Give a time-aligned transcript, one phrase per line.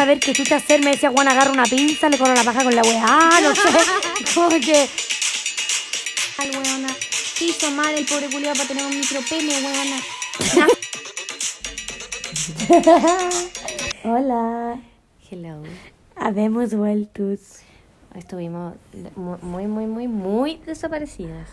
[0.00, 0.80] saber qué chucha hacer.
[0.82, 3.62] Me decía, Juan, agarra una pinza, le corro la paja con la weá, no sé.
[4.34, 4.88] Como que.
[6.38, 6.88] Ay, weona.
[7.38, 10.00] ¿Qué hizo mal el pobre culiado para tener un micropene, weona?
[14.04, 14.80] Hola.
[15.30, 15.62] Hello.
[16.16, 17.38] Habemos vueltos.
[18.14, 18.74] Estuvimos
[19.16, 21.48] mu- muy, muy, muy, muy desaparecidas.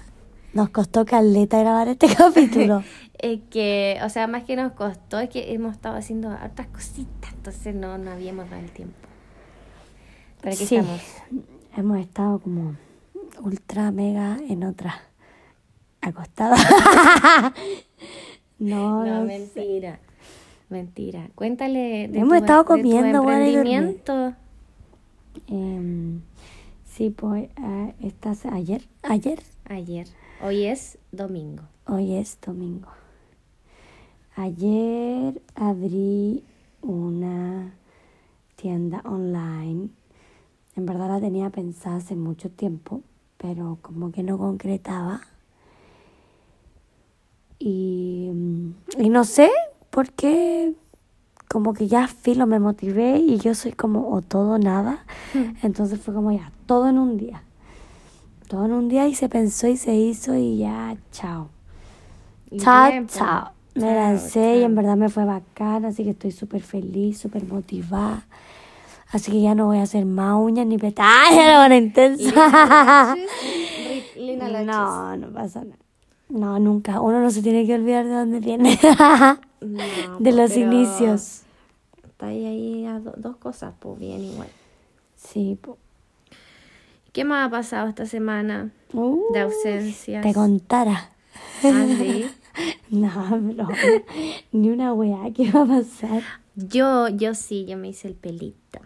[0.53, 2.83] Nos costó caleta grabar este capítulo.
[3.19, 7.33] Es que, o sea, más que nos costó, es que hemos estado haciendo hartas cositas,
[7.33, 8.93] entonces no, no habíamos dado el tiempo.
[10.39, 10.75] Pero aquí Sí.
[10.75, 11.01] estamos.
[11.75, 12.75] Hemos estado como
[13.41, 15.01] ultra mega en otra.
[15.99, 16.55] Acostada.
[18.59, 19.99] no, No, mentira.
[20.69, 21.29] Mentira.
[21.33, 24.33] Cuéntale de Hemos tu, estado de tu comiendo, y emprendimiento.
[25.47, 26.21] Em,
[26.85, 29.39] sí, pues eh, estás ayer, ayer,
[29.69, 30.07] Ayer.
[30.39, 31.63] Hoy es domingo.
[31.87, 32.89] hoy es domingo.
[34.35, 36.43] Ayer abrí
[36.83, 37.73] una
[38.55, 39.89] tienda online.
[40.75, 43.01] En verdad la tenía pensada hace mucho tiempo,
[43.37, 45.21] pero como que no concretaba.
[47.57, 49.49] Y, mm, y no sé
[49.89, 50.75] por qué,
[51.49, 55.03] como que ya filo me motivé y yo soy como o todo nada.
[55.63, 57.41] Entonces fue como ya, todo en un día.
[58.47, 61.49] Todo en un día y se pensó y se hizo y ya, chao.
[62.49, 63.13] Y Chao, pues.
[63.13, 63.51] chao.
[63.75, 67.45] Me Chao, lancé y en verdad me fue bacán, así que estoy súper feliz, súper
[67.45, 68.25] motivada.
[69.11, 73.15] Así que ya no voy a hacer más uñas ni pestañas, la buena intensa.
[74.15, 74.63] Lina.
[74.63, 75.77] No, no pasa nada.
[76.29, 76.99] No, nunca.
[77.01, 78.79] Uno no se tiene que olvidar de dónde viene.
[79.59, 81.41] No, de pues, los pero inicios.
[82.05, 84.49] Está ahí, ahí a do- dos cosas, pues bien igual.
[85.15, 85.77] Sí, po.
[87.17, 90.21] ¿Qué más ha pasado esta semana Uh, de ausencias?
[90.21, 91.09] te contara.
[91.63, 92.27] Ah, sí.
[92.91, 93.09] No,
[93.39, 93.69] bro.
[94.51, 96.21] Ni una weá, ¿qué va a pasar?
[96.53, 98.81] Yo, yo sí, yo me hice el pelito.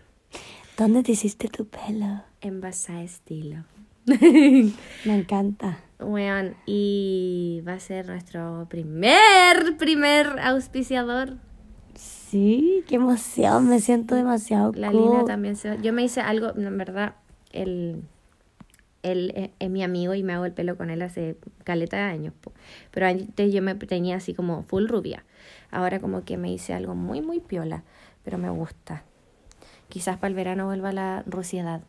[0.77, 2.23] ¿Dónde te hiciste tu pelo?
[2.39, 3.65] En Basa estilo.
[4.05, 4.73] Me
[5.13, 5.79] encanta.
[5.99, 11.35] Weón, y va a ser nuestro primer, primer auspiciador.
[11.95, 15.01] Sí, qué emoción, me siento demasiado La cool.
[15.01, 17.15] Lina también se Yo me hice algo, en verdad,
[17.51, 18.03] él,
[19.03, 22.33] él es, mi amigo y me hago el pelo con él hace caleta de años.
[22.41, 22.53] po.
[22.91, 25.23] Pero antes yo me tenía así como full rubia.
[25.71, 27.83] Ahora como que me hice algo muy, muy piola,
[28.23, 29.03] pero me gusta.
[29.89, 31.81] Quizás para el verano vuelva la rusiedad.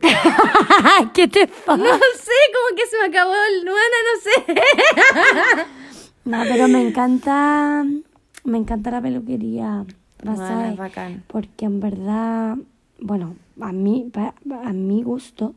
[1.14, 1.76] ¿Qué te pasa?
[1.76, 5.70] No sé, como que se me acabó el nuana, no sé.
[6.24, 7.84] No, pero me encanta,
[8.44, 9.84] me encanta la peluquería.
[10.24, 10.88] Bueno.
[11.26, 12.56] Porque en verdad,
[13.00, 14.10] bueno, a mí,
[14.64, 15.54] a mi gusto,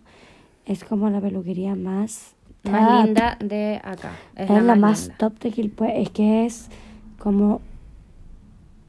[0.66, 4.11] es como la peluquería más Más linda de acá.
[4.35, 5.17] Es, Es, la, más linda.
[5.17, 6.01] top de Quilpue.
[6.01, 6.69] Es que es
[7.17, 7.61] como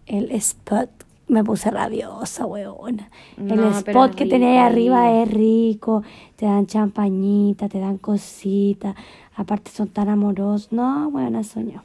[0.06, 0.90] el spot.
[1.28, 3.10] Me puse rabiosa, weona.
[3.36, 6.02] No, el spot que tenía ahí arriba es rico.
[6.36, 8.96] Te dan champañita, te dan cositas.
[9.36, 10.72] Aparte son tan amorosos.
[10.72, 11.82] No, weona, soñó.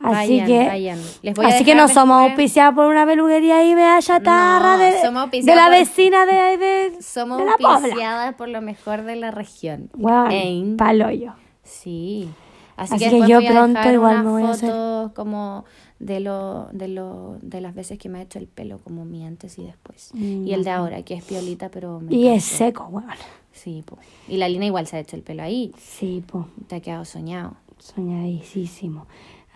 [0.00, 0.98] Así Vayan, que, vayan.
[1.22, 4.76] Les voy a así que no somos después- auspiciados por una peluquería y vea chatarra
[4.76, 8.60] No, de, somos de la por- vecina de, de, Somos de la auspiciadas por lo
[8.62, 9.90] mejor de la región.
[9.96, 10.76] Weón, Ein.
[10.76, 11.32] paloyo.
[11.64, 12.28] Sí.
[12.76, 14.72] Así, Así que, yo pronto igual me voy a hacer.
[15.14, 15.64] como
[15.98, 19.26] de lo, de lo, de las veces que me ha hecho el pelo, como mi
[19.26, 20.10] antes y después.
[20.14, 23.08] Mm, Y el de ahora, que es piolita, pero me Y es seco, weón.
[23.50, 23.98] Sí, po.
[24.28, 25.72] Y la Lina igual se ha hecho el pelo ahí.
[25.76, 26.44] Sí, pues.
[26.68, 27.56] Te ha quedado soñado.
[27.78, 29.06] Soñadísimo.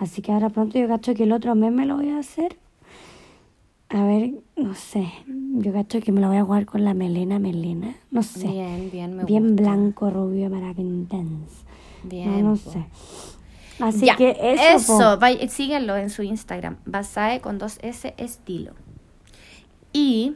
[0.03, 2.57] Así que ahora pronto yo cacho que el otro mes me lo voy a hacer.
[3.89, 5.13] A ver, no sé.
[5.29, 7.95] Yo cacho que me lo voy a jugar con la melena, melena.
[8.11, 8.49] No sé.
[8.49, 9.63] Bien, bien, me Bien gusta.
[9.63, 11.65] blanco, rubio, intense.
[12.03, 12.43] Bien.
[12.43, 12.85] no, sé.
[13.79, 15.19] Así Ya, que eso.
[15.21, 18.73] vaya- síganlo en su Instagram, Basae con dos S estilo.
[19.93, 20.35] Y,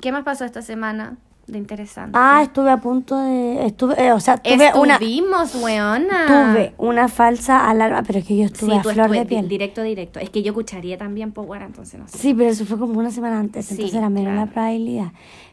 [0.00, 2.12] ¿qué más pasó esta semana de interesante?
[2.20, 3.66] Ah, estuve a punto de.
[3.66, 4.94] Estuve, eh, o sea, tuve una.
[4.94, 6.26] Estuvimos, weona.
[6.26, 9.48] Tuve una falsa alarma, pero es que yo estuve Sí, a tú flor de piel.
[9.48, 10.20] directo, directo.
[10.20, 12.18] Es que yo escucharía también por bueno, entonces no sé.
[12.18, 14.46] Sí, pero eso fue como una semana antes, Sí, entonces era menos claro.
[14.46, 15.12] la probabilidad.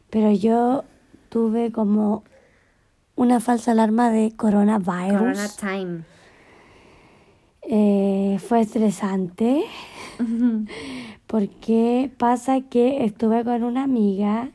[0.10, 0.84] Pero yo
[1.30, 2.24] tuve como
[3.16, 5.20] una falsa alarma de coronavirus.
[5.20, 6.04] Corona time.
[7.64, 9.62] Eh, fue estresante
[11.28, 14.50] porque pasa que estuve con una amiga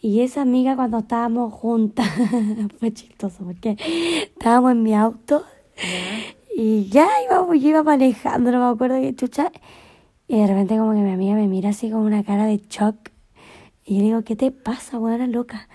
[0.00, 2.08] y esa amiga cuando estábamos juntas,
[2.78, 3.76] fue chistoso porque
[4.22, 5.44] estábamos en mi auto
[6.54, 9.52] y ya íbamos, yo iba manejando, no me acuerdo qué chucha,
[10.28, 13.10] y de repente como que mi amiga me mira así con una cara de shock
[13.84, 15.68] y yo le digo, ¿qué te pasa, weona loca?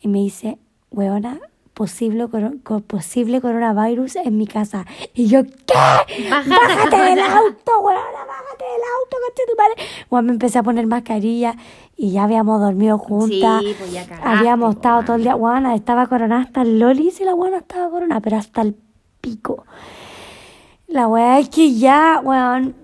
[0.00, 0.58] Y me dice,
[0.90, 1.40] weona,
[1.74, 4.86] posible, coro- co- posible coronavirus en mi casa.
[5.12, 5.74] Y yo, ¿qué?
[6.30, 9.90] Bájate del auto, weona, bájate del auto, coche tu madre.
[10.08, 11.56] Bueno, me empecé a poner mascarilla
[11.96, 13.62] y ya habíamos dormido juntas.
[13.62, 15.34] Sí, pues ya cagaste, habíamos pues, estado todo el día.
[15.34, 18.74] Juana estaba coronada hasta el lolis y la guana estaba coronada, pero hasta el
[19.20, 19.64] pico.
[20.86, 22.76] La weá es que ya, weón.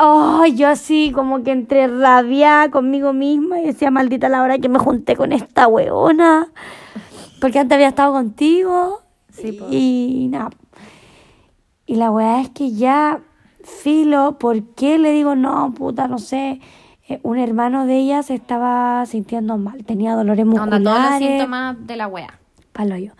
[0.00, 4.68] Ay, yo así como que entré rabia conmigo misma y decía, maldita la hora que
[4.68, 6.46] me junté con esta weona.
[7.40, 9.02] Porque antes había estado contigo.
[9.30, 9.66] Sí, po.
[9.70, 10.50] y nada.
[11.86, 13.20] Y la weá es que ya,
[13.64, 16.60] filo, ¿por qué le digo no, puta, no sé?
[17.08, 20.84] Eh, un hermano de ella se estaba sintiendo mal, tenía dolores Onda, musculares.
[20.84, 22.38] todos los síntomas de la wea.
[22.72, 23.12] Palo yo.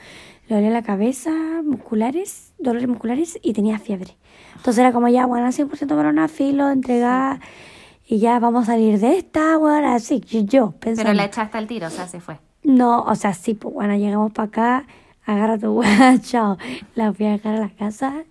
[0.49, 1.31] Le dolía la cabeza,
[1.65, 4.17] musculares, dolores musculares y tenía fiebre.
[4.57, 7.41] Entonces era como ya, bueno, 100% corona, filo, entregar
[8.07, 11.09] y ya vamos a salir de esta, bueno, así, yo, yo pensando.
[11.09, 12.39] Pero la echaste al tiro, o sea, se fue.
[12.63, 14.87] No, o sea, sí, pues bueno, llegamos para acá,
[15.25, 16.59] agarra tu weá, chao.
[16.95, 18.25] La fui a dejar a la casa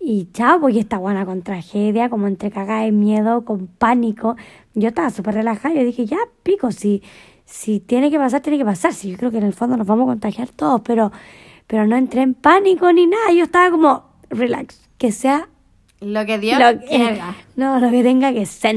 [0.00, 4.36] y chao, porque esta buena con tragedia, como entre cagada de miedo, con pánico.
[4.74, 7.02] Yo estaba súper relajada, yo dije, ya, pico, si,
[7.44, 8.92] si tiene que pasar, tiene que pasar.
[8.94, 11.10] Sí, yo creo que en el fondo nos vamos a contagiar todos, pero,
[11.66, 13.32] pero no entré en pánico ni nada.
[13.32, 15.48] Yo estaba como, relax, que sea
[16.00, 17.36] Lo que Dios lo que, quiera.
[17.56, 18.76] no, lo que tenga que ser.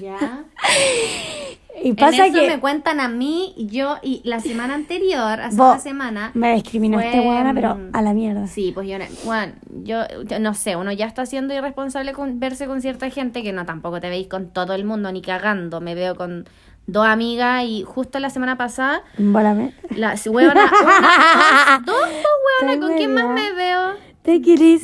[0.00, 0.44] Ya.
[1.82, 5.56] Y pasa en eso que me cuentan a mí, yo, y la semana anterior, hace
[5.70, 6.30] una semana.
[6.34, 8.46] me discriminaste, buena, pero mm, a la mierda.
[8.46, 12.38] Sí, pues yo, no- bueno, yo, yo no sé, uno ya está siendo irresponsable con
[12.40, 15.80] verse con cierta gente que no tampoco te veis con todo el mundo ni cagando.
[15.80, 16.46] Me veo con
[16.86, 19.72] dos amigas y justo la semana pasada, Volame.
[19.96, 22.06] la huevona, una, dos, dos,
[22.62, 23.94] huevona, Te ¿con quién más me veo?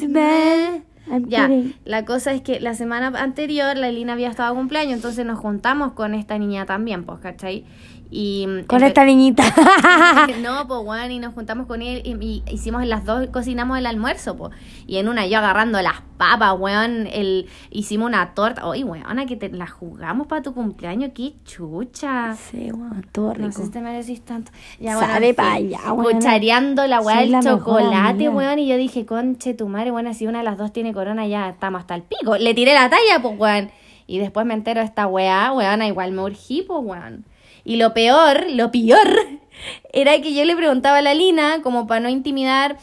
[0.09, 0.85] Man.
[1.11, 1.75] I'm Ya, kidding.
[1.85, 5.39] la cosa es que la semana anterior la Elina había estado de cumpleaños, entonces nos
[5.39, 7.65] juntamos con esta niña también, pues, ¿cachai?
[8.11, 9.43] Y Con esta niñita.
[10.43, 13.87] no, pues bueno, y nos juntamos con él y, y hicimos las dos, cocinamos el
[13.87, 14.53] almuerzo, pues.
[14.87, 18.67] Y en una yo agarrando las papas, weón, el, hicimos una torta.
[18.67, 22.37] Oye, weona, que te la jugamos para tu cumpleaños, qué chucha.
[22.37, 23.47] sí, bueno, estuvo rico.
[23.47, 24.53] No sé si te merecís tanto.
[24.79, 26.19] Ya, Sabe en pa' fin, allá, weona.
[26.19, 28.59] Cuchareando la weá Soy del la mejor chocolate, weón.
[28.61, 31.49] Y yo dije, conche, tu madre, bueno, si una de las dos tiene corona, ya
[31.49, 32.37] estamos hasta el pico.
[32.37, 33.71] Le tiré la talla, pues, weón.
[34.07, 37.25] Y después me entero de esta weá, weona, igual me urgí, pues, weón.
[37.67, 39.09] Y lo peor, lo peor,
[39.93, 42.79] era que yo le preguntaba a la Lina, como para no intimidar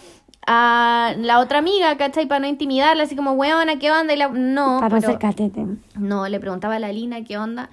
[0.45, 2.27] a la otra amiga, ¿cachai?
[2.27, 4.13] Para no intimidarla, así como, weona, ¿qué onda?
[4.13, 4.27] Y la...
[4.27, 5.65] No, Para no catete.
[5.97, 7.69] no, le preguntaba a la Lina qué onda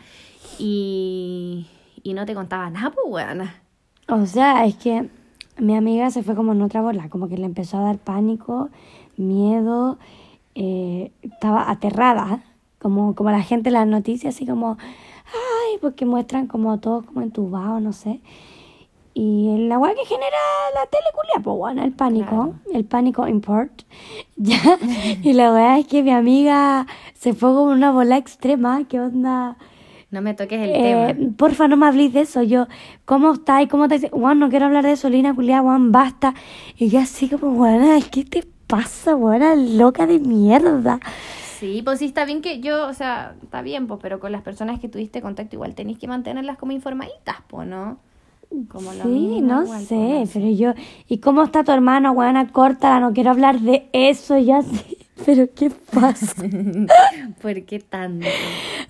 [0.56, 1.66] y,
[2.04, 3.56] y no te contaba nada, pues, weona.
[4.08, 5.08] O sea, es que
[5.58, 8.70] mi amiga se fue como en otra bola, como que le empezó a dar pánico,
[9.16, 9.98] miedo,
[10.54, 12.44] eh, estaba aterrada,
[12.78, 14.78] como, como la gente en las noticias, así como,
[15.32, 18.20] ay, porque muestran como todos como entubados, no sé.
[19.12, 20.36] Y la weá que genera
[20.74, 23.82] la tele culia, pues bueno, el pánico, el pánico import.
[24.36, 24.58] Ya.
[25.22, 29.00] Y la weá es que mi amiga se fue como en una bola extrema, ¿qué
[29.00, 29.56] onda?
[30.10, 31.32] No me toques el Eh, tema.
[31.36, 32.42] porfa, no me habléis de eso.
[32.42, 32.66] Yo,
[33.04, 33.68] ¿cómo estáis?
[33.68, 36.34] ¿Cómo te Juan, no quiero hablar de eso, Lina culiada, Juan, basta.
[36.78, 40.98] Y yo así como, buena, ¿qué te pasa, buena, loca de mierda?
[41.60, 44.42] Sí, pues sí, está bien que yo, o sea, está bien, pues, pero con las
[44.42, 47.98] personas que tuviste contacto igual tenéis que mantenerlas como informaditas, pues, ¿no?
[48.68, 50.72] Como lo Sí, mínimo no igual, sé, pues, pero yo,
[51.06, 54.96] ¿y cómo está tu hermano, buena, córtala, no quiero hablar de eso, ya sé.
[55.26, 56.42] Pero, ¿qué pasa?
[57.42, 58.26] ¿Por qué tanto?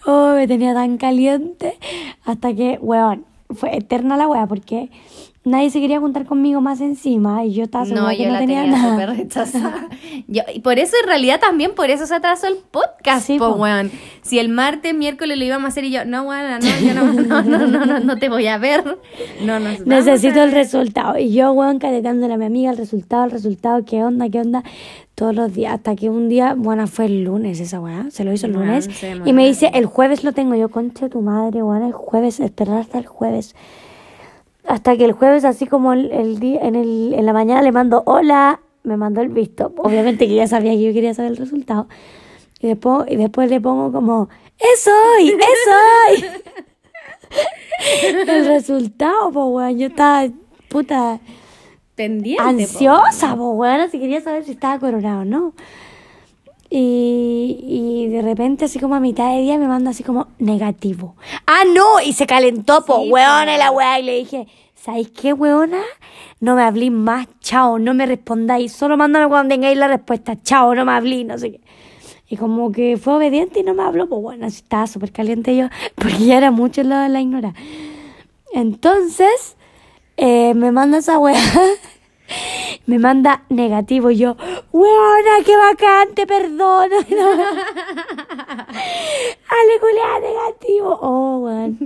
[0.06, 1.76] Oh, me tenía tan caliente.
[2.25, 4.90] Hasta que, weón, fue eterna la wea porque
[5.42, 8.32] nadie se quería juntar conmigo más encima y yo estaba segura No, que yo no
[8.35, 9.06] la tenía tenía nada.
[9.06, 9.88] rechazada.
[10.28, 13.50] Yo, y por eso, en realidad, también por eso se atrasó el podcast, Sí, po,
[13.54, 13.90] weón.
[14.23, 17.12] Si el martes, miércoles lo íbamos a hacer y yo, no, weón, no, yo no,
[17.12, 18.85] no, no, no, no, no te voy a ver.
[19.42, 21.18] No, vamos Necesito el resultado.
[21.18, 24.62] Y yo, weón, caretándole a mi amiga el resultado, el resultado, qué onda, qué onda,
[25.14, 25.75] todos los días.
[25.75, 28.66] Hasta que un día, bueno, fue el lunes esa weá, se lo hizo el Weón,
[28.68, 28.88] lunes.
[29.25, 30.54] Y me dice, el jueves lo tengo.
[30.54, 33.54] Yo, concha tu madre, weón, el jueves, esperar hasta el jueves.
[34.71, 37.73] Hasta que el jueves, así como el, el día, en, el, en la mañana le
[37.73, 39.75] mando, hola, me mandó el visto.
[39.79, 41.89] Obviamente que ya sabía que yo quería saber el resultado.
[42.61, 44.29] Y después, y después le pongo como,
[44.61, 45.31] ¡eso hoy!
[45.31, 45.71] ¡eso
[46.09, 46.25] hoy!
[48.29, 50.29] el resultado, pues, weón, yo estaba,
[50.69, 51.19] puta,
[51.97, 55.53] Pendiente, ansiosa, pues, weón, así quería saber si estaba coronado o no.
[56.71, 61.17] Y, y de repente, así como a mitad de día, me manda así como negativo.
[61.47, 62.00] ¡Ah, no!
[62.00, 63.99] Y se calentó, po, Sí, weona, la weá.
[63.99, 65.83] Y le dije, ¿sabéis qué, weona?
[66.39, 68.73] No me hablís más, chao, no me respondáis.
[68.73, 71.61] Solo mándame cuando tengáis la respuesta, chao, no me hablís, no sé qué.
[72.29, 75.57] Y como que fue obediente y no me habló, pues bueno, así estaba súper caliente
[75.57, 77.53] yo, porque ya era mucho la, la ignora.
[78.53, 79.57] Entonces,
[80.17, 81.37] eh, me manda esa weá,
[82.90, 84.11] me manda negativo.
[84.11, 84.37] Y yo,
[84.73, 86.90] Weona, qué bacante, perdón.
[89.49, 90.99] Ale, culiá, negativo.
[91.00, 91.78] Oh, weón.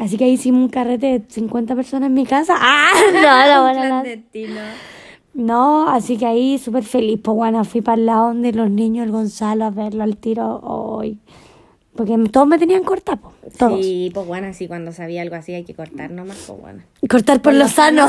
[0.00, 2.56] Así que ahí hicimos un carrete de 50 personas en mi casa.
[2.60, 4.02] Ah, no, no, no.
[5.34, 7.20] No, así que ahí súper feliz.
[7.22, 10.58] Pues bueno, fui para el lado de los niños, el Gonzalo, a verlo al tiro
[10.64, 11.18] hoy.
[11.98, 13.84] Porque todos me tenían cortar, po, todos.
[13.84, 16.82] Sí, pues bueno, sí, cuando sabía algo así hay que cortar nomás, pues bueno.
[17.10, 18.06] Cortar por, lo sano.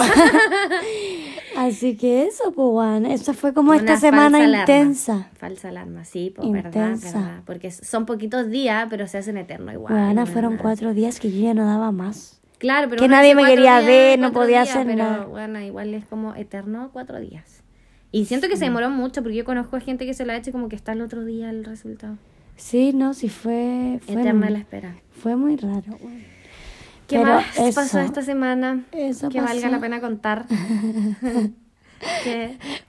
[1.57, 4.59] así que eso, pues bueno, esa fue como esta semana falsa alarma.
[4.59, 5.29] intensa.
[5.39, 7.19] Falsa alarma, sí, pues verdad, Intensa.
[7.19, 7.41] verdad.
[7.47, 9.91] Porque son poquitos días, pero se hacen eterno igual.
[9.91, 10.27] Bueno, ¿no?
[10.27, 12.39] fueron cuatro días que yo ya no daba más.
[12.59, 15.25] Claro, pero Que nadie me quería días, ver, no podía días, hacer pero, nada.
[15.25, 17.63] Bueno, igual es como eterno cuatro días.
[18.11, 20.35] Y siento que se demoró mucho porque yo conozco a gente que se lo ha
[20.35, 22.17] hecho como que está el otro día el resultado.
[22.59, 23.99] Sí, no, sí fue...
[24.05, 24.95] Fue, Eterna la espera.
[25.11, 25.97] fue muy raro.
[27.07, 30.45] ¿Qué Pero más pasó esta semana Eso que valga la pena contar?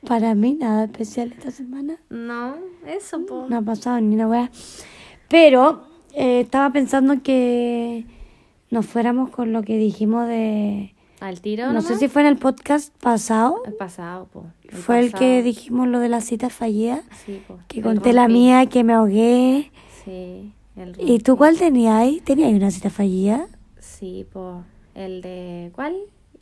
[0.06, 1.96] Para mí nada especial esta semana.
[2.10, 3.46] no, eso, po.
[3.48, 4.50] No ha pasado ni una wea.
[5.28, 5.84] Pero
[6.14, 8.04] eh, estaba pensando que
[8.70, 10.94] nos fuéramos con lo que dijimos de...
[11.20, 13.62] Al tiro, No sé si fue en el podcast pasado.
[13.66, 14.46] El pasado, po.
[14.72, 17.02] Fue el que dijimos lo de la cita fallida.
[17.24, 17.58] Sí, po.
[17.68, 19.70] Que conté la mía, que me ahogué.
[20.04, 22.20] Sí, el ¿Y tú cuál tenías ahí?
[22.20, 23.46] ¿Tenías una cita fallida?
[23.78, 24.64] Sí, po.
[24.94, 25.70] El de.
[25.74, 25.94] ¿Cuál?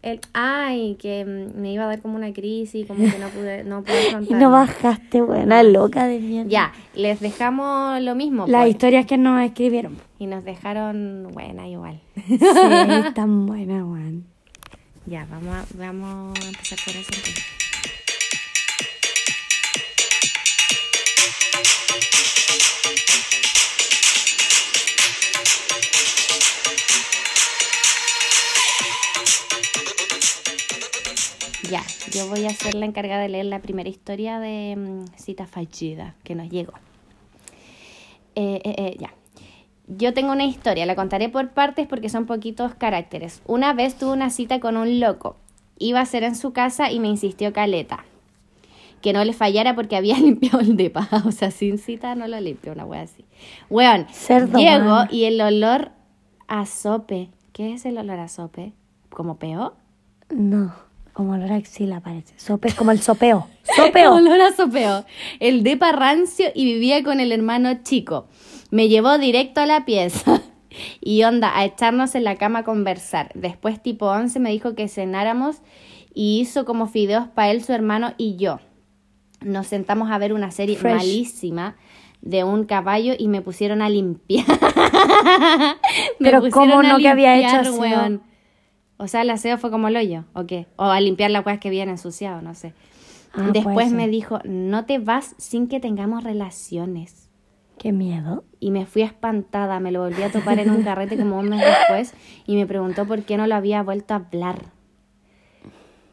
[0.02, 0.20] El.
[0.32, 4.26] Ay, que me iba a dar como una crisis, como que no pude, no pude
[4.28, 6.50] Y no bajaste, buena loca de mierda.
[6.50, 8.46] Ya, les dejamos lo mismo.
[8.46, 9.96] Las pues, historias que nos escribieron.
[10.18, 12.00] y nos dejaron buena igual.
[12.26, 12.38] Sí,
[13.14, 14.24] tan buena, weón.
[15.06, 17.57] ya, vamos a, vamos a empezar por eso.
[32.10, 36.14] Yo voy a ser la encargada de leer la primera historia de mm, cita fallida
[36.24, 36.72] que nos llegó.
[38.34, 39.14] Eh, eh, eh, ya.
[39.88, 43.42] Yo tengo una historia, la contaré por partes porque son poquitos caracteres.
[43.46, 45.36] Una vez tuve una cita con un loco.
[45.78, 48.04] Iba a ser en su casa y me insistió caleta.
[49.00, 51.08] Que no le fallara porque había limpiado el depa.
[51.24, 53.24] O sea, sin cita no lo limpio, una wea así.
[53.70, 55.08] Weón, Cerdo, llego man.
[55.10, 55.92] y el olor
[56.48, 57.30] a sope.
[57.52, 58.28] ¿Qué es el olor a
[59.10, 59.74] ¿Como peo?
[60.30, 60.74] No,
[61.18, 62.32] como olor a axila parece.
[62.36, 63.48] Sope es como el sopeo.
[63.76, 64.14] ¡Sopeo!
[64.14, 65.04] Olor a sopeo.
[65.40, 68.28] El depa rancio y vivía con el hermano chico.
[68.70, 70.40] Me llevó directo a la pieza.
[71.00, 73.32] Y onda, a echarnos en la cama a conversar.
[73.34, 75.56] Después, tipo 11, me dijo que cenáramos
[76.14, 78.60] y hizo como fideos para él, su hermano y yo.
[79.40, 80.94] Nos sentamos a ver una serie Fresh.
[80.94, 81.74] malísima
[82.20, 84.46] de un caballo y me pusieron a limpiar.
[86.20, 88.22] Me Pero ¿cómo no que había hecho weón.
[88.98, 90.66] O sea, el aseo fue como el hoyo, ¿o qué?
[90.76, 92.74] O a limpiar las weas que habían ensuciado, no sé.
[93.32, 97.28] Ah, Después me dijo, no te vas sin que tengamos relaciones.
[97.78, 98.42] Qué miedo.
[98.58, 101.64] Y me fui espantada, me lo volví a topar en un carrete como un mes
[101.64, 102.12] después
[102.44, 104.72] y me preguntó por qué no lo había vuelto a hablar.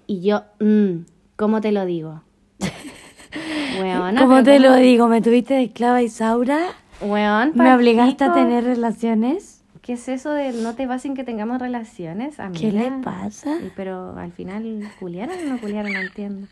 [0.05, 2.21] Y yo, mm, ¿cómo te lo digo?
[3.81, 5.07] Weona, ¿Cómo te lo digo?
[5.07, 6.67] ¿Me tuviste de esclava Isaura?
[7.01, 9.54] Weón, ¿Me obligaste a tener relaciones?
[9.85, 12.37] ¿Qué es eso de no te vas sin que tengamos relaciones?
[12.37, 12.71] ¿Qué amiga?
[12.71, 13.59] le pasa?
[13.75, 15.93] Pero al final, ¿culiaron o no culiaron?
[15.93, 16.47] No entiendo.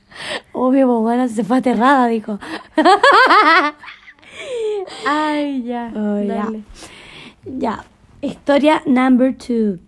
[0.52, 2.38] Obvio, pues bueno, se fue aterrada, dijo.
[5.08, 5.92] Ay, ya.
[5.96, 6.36] Oh, ya.
[6.36, 6.62] dale.
[7.58, 7.84] Ya,
[8.22, 9.80] historia number two.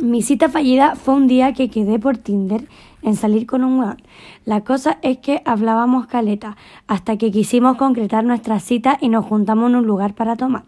[0.00, 2.68] Mi cita fallida fue un día que quedé por Tinder
[3.02, 4.00] en salir con un weón.
[4.44, 6.56] La cosa es que hablábamos caleta
[6.86, 10.62] hasta que quisimos concretar nuestra cita y nos juntamos en un lugar para tomar.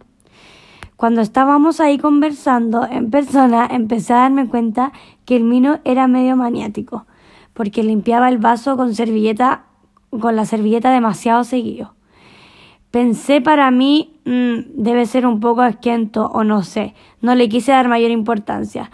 [1.02, 4.92] Cuando estábamos ahí conversando en persona, empecé a darme cuenta
[5.24, 7.06] que el mino era medio maniático,
[7.54, 9.64] porque limpiaba el vaso con servilleta,
[10.10, 11.96] con la servilleta demasiado seguido.
[12.92, 16.94] Pensé para mí, mm, debe ser un poco asquiento o no sé.
[17.20, 18.92] No le quise dar mayor importancia.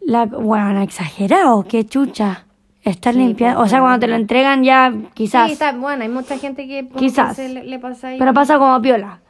[0.00, 2.46] La, bueno, exagerado, qué chucha.
[2.82, 3.58] Estar Sí, limpiando.
[3.58, 5.48] pues, O sea, cuando te lo entregan ya, quizás.
[5.48, 7.36] Sí, está, bueno, hay mucha gente que Quizás.
[7.36, 8.18] se le, le pasa ahí.
[8.18, 9.20] pero pasa como piola.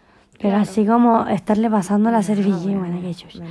[0.42, 0.62] Pero Claro.
[0.62, 3.44] así como estarle pasando la Ah, servilleta, bueno, qué chucha.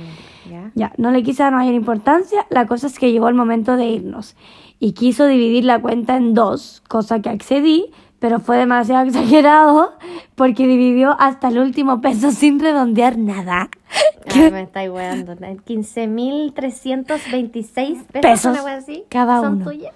[0.74, 0.92] ya.
[0.98, 2.46] No le quise dar mayor importancia.
[2.50, 4.36] La cosa es que llegó el momento de irnos.
[4.78, 7.86] Y quiso dividir la cuenta en dos, cosa que accedí,
[8.18, 9.94] pero fue demasiado exagerado
[10.34, 13.70] porque dividió hasta el último peso sin redondear nada.
[14.34, 15.34] Ay, me estáis weando.
[15.34, 19.04] 15.326 pesos, Pesos una así.
[19.08, 19.64] cada ¿Son uno.
[19.70, 19.92] tuyas?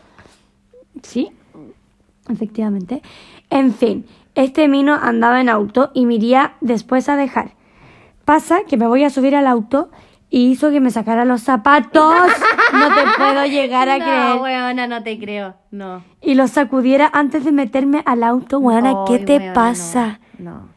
[1.02, 1.28] Sí,
[2.28, 3.02] efectivamente.
[3.50, 4.06] En fin,
[4.37, 7.55] este mino andaba en auto y me iría después a dejar.
[8.25, 9.90] Pasa que me voy a subir al auto
[10.31, 12.14] y hizo que me sacara los zapatos.
[12.73, 14.37] no te puedo llegar a no, creer.
[14.43, 15.55] weona, no te creo.
[15.71, 16.05] No.
[16.21, 20.21] Y lo sacudiera antes de meterme al auto, weona, ¿qué Ay, te weona, pasa?
[20.38, 20.50] No.
[20.50, 20.76] no.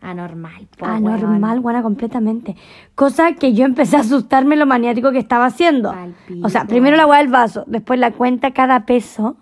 [0.00, 0.66] Anormal.
[0.76, 2.56] po, Anormal, buena, completamente.
[2.96, 5.94] Cosa que yo empecé a asustarme lo maniático que estaba haciendo.
[6.42, 9.36] O sea, primero la weá del vaso, después la cuenta cada peso.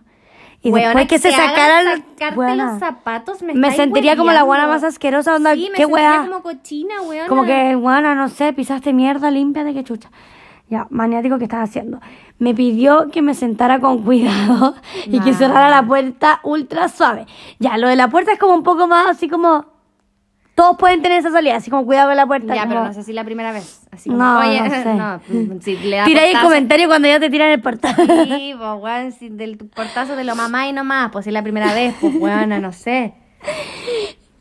[0.63, 2.05] Y Weona, después que se sacaran
[2.37, 5.85] weona, los zapatos, me, me sentiría como la guana más asquerosa, onda, Sí, me qué
[5.85, 7.29] sentiría como cochina, weona.
[7.29, 10.11] Como que, bueno, no sé, pisaste mierda, límpiate, qué chucha.
[10.69, 11.99] Ya, maniático que estás haciendo.
[12.39, 14.75] Me pidió que me sentara con cuidado
[15.07, 17.27] y que cerrara la puerta ultra suave.
[17.59, 19.80] Ya, lo de la puerta es como un poco más así como...
[20.61, 22.55] Todos pueden tener esa salida, así como cuidado con la puerta.
[22.55, 23.81] Ya, pero no sé si la primera vez.
[23.91, 24.95] Así como, No, oye, no sé.
[24.95, 26.49] no, si le da Tira ahí el portazo.
[26.49, 27.95] comentario cuando ya te tiran el portal.
[27.97, 31.43] Sí, pues, weón, si del portazo de lo mamá y nomás, pues si es la
[31.43, 33.15] primera vez, pues, weona, no sé.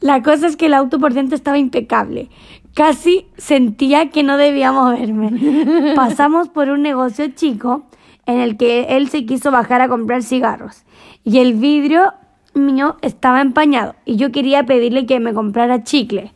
[0.01, 2.27] La cosa es que el auto por dentro estaba impecable.
[2.73, 5.93] Casi sentía que no debía moverme.
[5.95, 7.83] Pasamos por un negocio chico
[8.25, 10.83] en el que él se quiso bajar a comprar cigarros.
[11.23, 12.13] Y el vidrio
[12.53, 13.95] mío estaba empañado.
[14.05, 16.33] Y yo quería pedirle que me comprara chicle.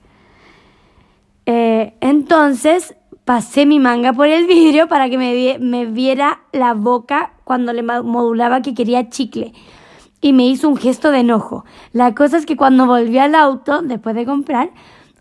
[1.45, 6.73] Eh, entonces pasé mi manga por el vidrio para que me, vi- me viera la
[6.73, 9.53] boca cuando le modulaba que quería chicle.
[10.21, 11.65] Y me hizo un gesto de enojo.
[11.91, 14.69] La cosa es que cuando volví al auto, después de comprar,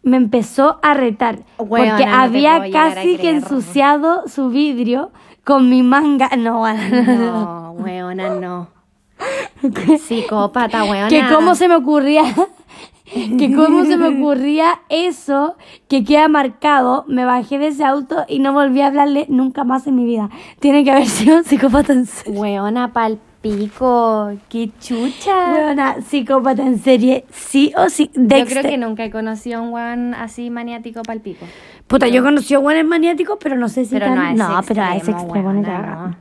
[0.04, 1.40] me empezó a retar.
[1.56, 5.10] Porque no había casi que ensuciado su vidrio
[5.44, 6.28] con mi manga.
[6.36, 8.68] No, No, weona, no.
[9.98, 11.08] Psicópata, weona.
[11.08, 12.22] que cómo se me ocurría
[13.04, 15.56] que cómo se me ocurría eso
[15.88, 19.86] que queda marcado me bajé de ese auto y no volví a hablarle nunca más
[19.86, 24.32] en mi vida tiene que haber sido un psicópata en serie Weona, palpico.
[24.48, 25.52] Qué chucha.
[25.52, 29.62] Weona, psicópata en serie sí o sí Yo Dexter creo que nunca he conocido a
[29.62, 31.44] un weón así maniático palpico.
[31.88, 34.38] puta yo conocí a buenos maniáticos pero no sé si Pero tan- no a ese
[34.38, 36.16] no extremo, pero a ese extremo weona, no.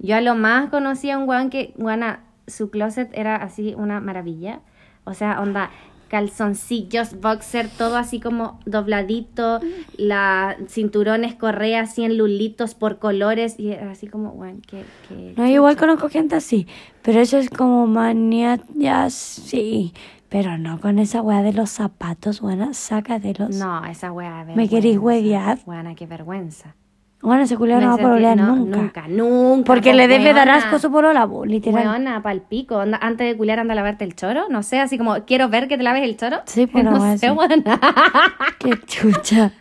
[0.00, 4.00] Yo a lo más conocí a un weón que, weona, su closet era así una
[4.00, 4.60] maravilla.
[5.04, 5.70] O sea, onda,
[6.08, 9.60] calzoncillos, boxer, todo así como dobladito,
[9.96, 13.58] la cinturones, correa así en lulitos por colores.
[13.58, 14.84] Y era así como, weón, que...
[15.08, 16.66] que No, igual conozco gente así,
[17.02, 19.92] pero eso es como manía, ya sí,
[20.28, 23.56] pero no con esa weá de los zapatos, buena, sácatelos.
[23.56, 24.44] No, esa weá.
[24.54, 25.58] ¿Me queréis huevear?
[25.66, 26.76] Weona, qué vergüenza.
[27.24, 28.76] Bueno, ese culiao no va a pololear no, nunca.
[28.78, 29.64] Nunca, nunca.
[29.64, 30.56] Porque po, le debe dar weona.
[30.56, 31.86] asco su polola, po, literal.
[31.86, 32.76] Weona, palpico.
[32.76, 34.48] Onda, antes de culiar, anda a lavarte el choro.
[34.50, 36.42] No sé, así como, quiero ver que te laves el choro.
[36.44, 37.80] Sí, pues, no wea sé, weona.
[38.58, 39.52] Qué chucha.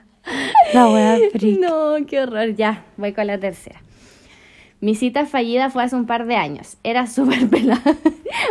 [0.74, 1.60] La weá freak.
[1.60, 2.54] No, qué horror.
[2.56, 3.82] Ya, voy con la tercera.
[4.82, 6.76] Mi cita fallida fue hace un par de años.
[6.84, 7.96] Era súper pelada.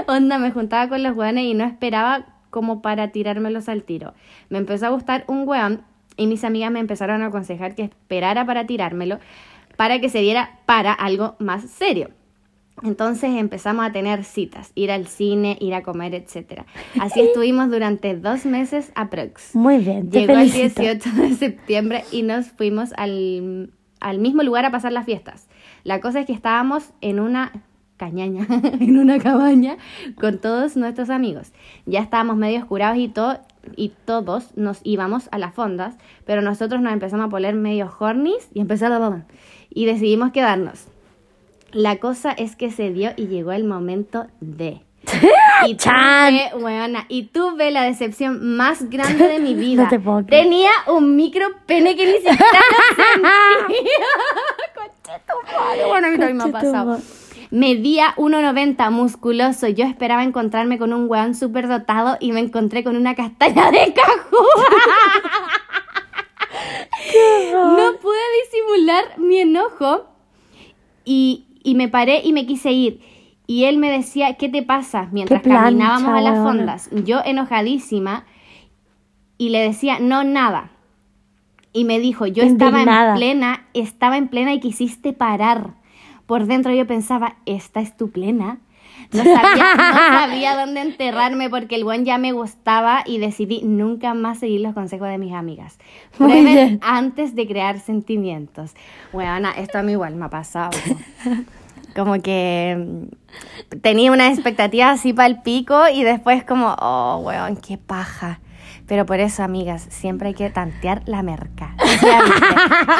[0.06, 4.14] Onda, me juntaba con los weones y no esperaba como para tirármelos al tiro.
[4.48, 5.82] Me empezó a gustar un weón
[6.22, 9.18] y mis amigas me empezaron a aconsejar que esperara para tirármelo
[9.76, 12.10] para que se diera para algo más serio.
[12.82, 16.62] Entonces empezamos a tener citas, ir al cine, ir a comer, etc.
[16.98, 19.54] Así estuvimos durante dos meses aprox.
[19.54, 20.82] Muy bien, te Llegó el felicito.
[20.82, 25.48] 18 de septiembre y nos fuimos al, al mismo lugar a pasar las fiestas.
[25.84, 27.52] La cosa es que estábamos en una
[27.98, 28.46] cañaña,
[28.80, 29.76] en una cabaña
[30.18, 31.52] con todos nuestros amigos.
[31.86, 33.38] Ya estábamos medio oscurados y todo
[33.76, 38.48] y todos nos íbamos a las fondas, pero nosotros nos empezamos a poner medio hornies
[38.54, 39.22] y empezamos
[39.70, 40.86] y decidimos quedarnos.
[41.72, 44.82] La cosa es que se dio y llegó el momento de
[45.66, 49.84] y tuve, weona, y tuve la decepción más grande de mi vida.
[49.84, 50.24] No te puedo.
[50.24, 52.36] Tenía un micro pene que ni siquiera
[52.96, 53.90] sentía.
[54.74, 56.98] Conchetumare, bueno, a mí también me ha pasado.
[57.52, 59.68] Medía 1,90, musculoso.
[59.68, 63.92] Yo esperaba encontrarme con un weón súper dotado y me encontré con una castaña de
[63.92, 64.36] cajú.
[67.52, 70.06] No pude disimular mi enojo
[71.04, 73.02] y, y me paré y me quise ir.
[73.46, 75.10] Y él me decía, ¿qué te pasa?
[75.12, 76.88] Mientras plancha, caminábamos a las fondas.
[77.04, 78.24] Yo enojadísima
[79.36, 80.70] y le decía, no, nada.
[81.74, 85.81] Y me dijo, yo estaba en plena, estaba en plena y quisiste parar.
[86.26, 88.58] Por dentro yo pensaba, esta es tu plena.
[89.12, 94.14] No sabía, no sabía dónde enterrarme porque el buen ya me gustaba y decidí nunca
[94.14, 95.78] más seguir los consejos de mis amigas.
[96.16, 98.74] Prueben antes de crear sentimientos.
[99.12, 100.70] Bueno, esto a mí igual me ha pasado.
[101.94, 107.56] Como que mm, tenía una expectativa así para el pico y después como, oh, weón,
[107.56, 108.40] qué paja.
[108.86, 111.74] Pero por eso, amigas, siempre hay que tantear la merca.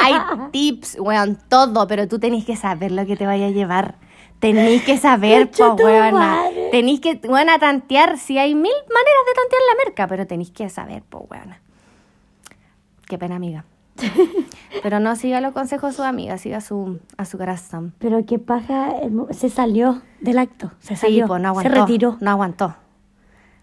[0.03, 0.15] Hay
[0.51, 3.95] tips, weón, todo, pero tú tenés que saber lo que te vaya a llevar.
[4.39, 6.41] Tenés que saber, po, weona.
[6.71, 8.17] Tenés que, weona, tantear.
[8.17, 11.61] Si hay mil maneras de tantear la merca, pero tenés que saber, po, weona.
[13.07, 13.65] Qué pena, amiga.
[14.81, 17.93] Pero no siga los consejos de su amiga, siga su, a su corazón.
[17.99, 18.91] Pero qué paja,
[19.29, 21.81] se salió del acto, se Sí, salió, pues no se aguantó.
[21.81, 22.17] retiró.
[22.19, 22.75] No aguantó.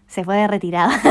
[0.07, 0.93] Se fue de retirada.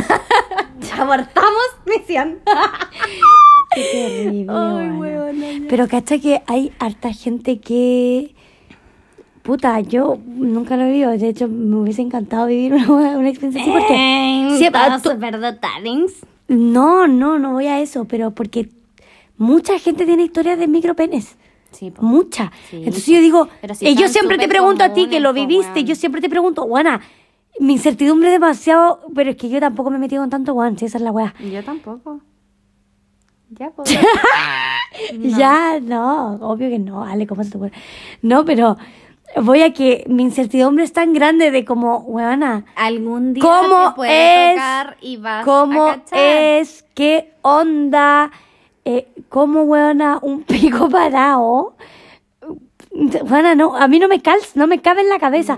[0.98, 2.38] Abortamos misión.
[3.74, 5.66] Qué terrible, Ay, weona, ya.
[5.68, 8.34] Pero cacha que hay harta gente que...
[9.42, 11.10] Puta, yo nunca lo he vivido.
[11.10, 14.56] De hecho, me hubiese encantado vivir una, una experiencia así porque...
[14.58, 15.10] Sí, ah, tú-
[16.48, 18.68] no, no, no voy a eso, pero porque
[19.38, 21.36] mucha gente tiene historias de micropenes.
[21.70, 22.02] Sí, po.
[22.02, 22.50] Mucha.
[22.68, 23.10] Sí, Entonces po.
[23.12, 25.86] yo digo, si eh, yo siempre te pregunto a ti que lo po, viviste, weón.
[25.86, 27.00] yo siempre te pregunto, Juana,
[27.58, 30.78] mi incertidumbre es demasiado, pero es que yo tampoco me he metido en tanto, Juan,
[30.78, 31.34] si esa es la weá.
[31.40, 32.20] Yo tampoco.
[33.50, 33.90] Ya, pues.
[35.20, 37.72] Ya, no, obvio que no, Ale, ¿cómo se te ocurre?
[38.22, 38.76] No, pero
[39.40, 43.94] voy a que mi incertidumbre es tan grande de como, weona, Algún día ¿cómo te
[43.96, 44.54] puede es?
[44.56, 46.18] tocar y vas ¿Cómo a cachar.
[46.18, 46.84] es?
[46.94, 48.30] ¿Qué onda?
[48.84, 51.74] Eh, ¿Cómo, weona, un pico parado?
[52.92, 55.56] Weona, no, a mí no me cal, no me cabe en la cabeza.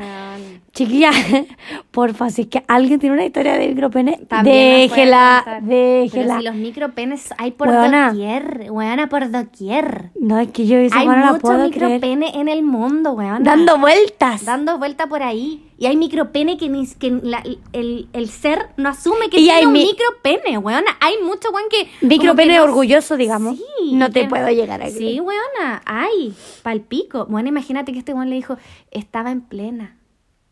[0.74, 1.10] Chiquilla,
[1.90, 6.24] porfa, si es que alguien tiene una historia de micropene, También nos puede déjela, déjela.
[6.24, 8.08] Pero si los micropenes hay por Weona.
[8.08, 10.10] doquier, weona, por doquier.
[10.18, 12.00] No, es que yo esa Hay no la mucho puedo creer.
[12.00, 13.40] micropene en el mundo, weona.
[13.40, 14.46] Dando vueltas.
[14.46, 15.62] Dando vuelta por ahí.
[15.76, 19.58] Y hay micropene que, ni, que la- el, el ser no asume que Y tiene
[19.58, 20.96] hay un mi- micropene, weona.
[21.00, 21.88] Hay mucho weón que...
[22.06, 23.58] Micropene que no- orgulloso, digamos.
[23.58, 25.20] Sí, no te que- puedo llegar a Sí, creer.
[25.20, 26.32] weona, hay,
[26.62, 27.26] palpico.
[27.26, 28.56] Bueno, imagínate que este weón le dijo,
[28.90, 29.96] estaba en plena.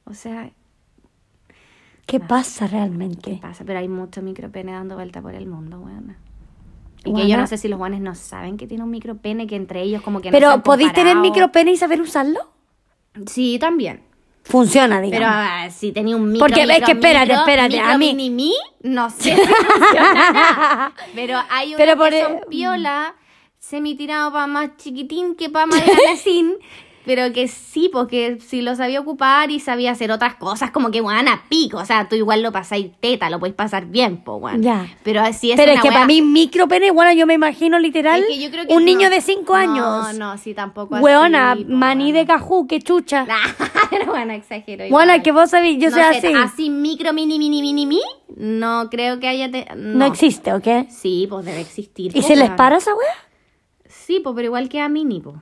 [0.04, 0.50] O sea,
[2.06, 3.38] ¿Qué pasa ¿qué realmente?
[3.40, 3.64] pasa?
[3.64, 6.18] Pero hay mucho micropene dando vuelta por el mundo, weona.
[7.04, 9.56] Y que yo no sé si los weones no saben que tiene un micropene, que
[9.56, 12.40] entre ellos como que no Pero ¿podéis tener micropene y saber usarlo?
[13.26, 14.02] Sí, también.
[14.42, 15.28] Funciona, digamos.
[15.28, 17.98] Pero ah, si tenía un micro, Porque es micro, que espérate, micro, espérate, micro a
[17.98, 19.42] mí- mini mi, no sé si.
[21.14, 23.14] Pero hay unos Pero por- que son piola,
[23.58, 26.54] semi tirado para más chiquitín que para más grandecín.
[27.11, 31.01] Pero que sí, porque si lo sabía ocupar y sabía hacer otras cosas, como que,
[31.01, 31.79] weón, a pico.
[31.79, 34.62] O sea, tú igual lo pasáis teta, lo podéis pasar bien, po, weón.
[34.62, 34.87] Ya.
[35.03, 38.27] Pero si es Pero es que para mí micropene, bueno, yo me imagino literal es
[38.29, 38.87] que yo creo que un no.
[38.87, 40.18] niño de 5 No, años.
[40.18, 43.27] No, sí, tampoco así, Weona, po, maní de cajú, qué chucha.
[43.90, 44.85] Pero bueno, exagero.
[44.88, 46.33] Bueno, que vos sabéis, yo no soy sé, así.
[46.37, 48.03] Así micro, mini, mini, mini, mini.
[48.37, 49.51] No creo que haya.
[49.51, 50.07] te- No.
[50.07, 50.88] existe, ¿ok?
[50.88, 52.16] Sí, pues debe existir.
[52.16, 53.14] ¿Y po, se les para esa wea?
[53.88, 55.35] Sí, pues, pero igual que a mini, pues.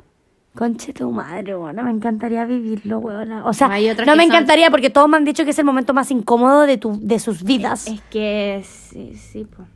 [0.54, 3.46] Conche tu madre, bueno, me encantaría vivirlo, weona.
[3.46, 5.58] O sea, Hay no que me son- encantaría porque todos me han dicho que es
[5.58, 7.87] el momento más incómodo de, tu, de sus vidas.
[7.87, 9.68] Es que sí, sí, pues.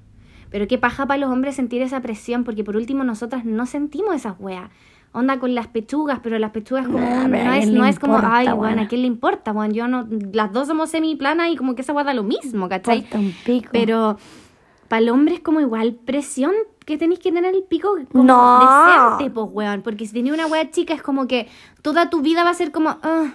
[0.51, 4.15] Pero qué paja para los hombres sentir esa presión, porque por último nosotras no sentimos
[4.17, 4.71] esas weas.
[5.15, 8.19] Onda con las pechugas, pero las pechugas como Nah, no ¿a es, no es como,
[8.23, 9.53] ay, bueno, ¿a quién le importa?
[9.53, 12.69] Bueno, yo no, las dos somos semiplanas y como que esa wea da lo mismo,
[12.69, 13.07] ¿cachai?
[13.13, 13.69] Un pico.
[13.73, 14.17] Pero
[14.93, 16.53] para el hombre es como igual presión
[16.85, 18.59] que tenéis que tener el pico como No.
[19.17, 19.81] decente, pues, weón.
[19.81, 21.49] Porque si tenés una wea chica es como que
[21.81, 23.33] toda tu vida va a ser como, ah,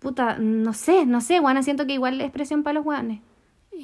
[0.00, 1.62] puta, no sé, no sé, weón.
[1.62, 3.20] Siento que igual es presión para los weones.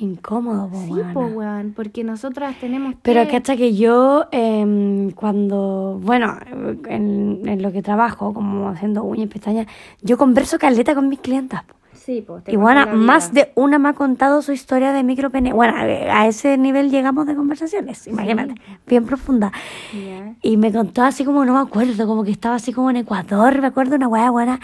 [0.00, 1.12] Incómodo, po, Sí, weona.
[1.12, 3.28] pues, weón, porque nosotras tenemos Pero que...
[3.28, 6.38] cacha que yo, em, cuando, bueno,
[6.88, 9.68] en, en lo que trabajo, como haciendo uñas y pestañas,
[10.02, 11.62] yo converso caleta con mis clientas.
[11.62, 11.74] po.
[12.10, 14.90] Sí, pues, te Y bueno, cuentan la más de una me ha contado su historia
[14.90, 15.52] de micropene.
[15.52, 19.52] Bueno, a ese nivel llegamos de conversaciones, imagínate, bien profunda.
[19.92, 20.34] Ya.
[20.42, 23.60] Y me contó así como, no me acuerdo, como que estaba así como en Ecuador,
[23.60, 24.58] me acuerdo una hueá buena,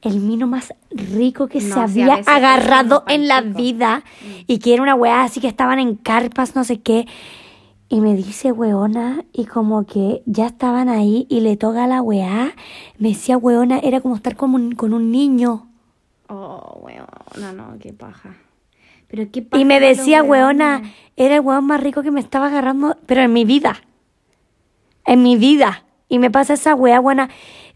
[0.00, 4.04] el mino más rico que se No, a había agarrado en la vida
[4.46, 7.08] y que era una hueá así que estaban en carpas, no sé qué.
[7.88, 12.52] Y me dice weona y como que ya estaban ahí y le toca la weá.
[12.98, 15.66] Me decía weona, era como estar como un- con un niño.
[16.34, 18.36] Oh, weón, no, qué paja.
[19.08, 20.82] Pero qué paja Y me decía, weona,
[21.16, 23.82] era el weón más rico que me estaba agarrando, pero en mi vida.
[25.04, 25.84] En mi vida.
[26.08, 27.28] Y me pasa esa weá, buena.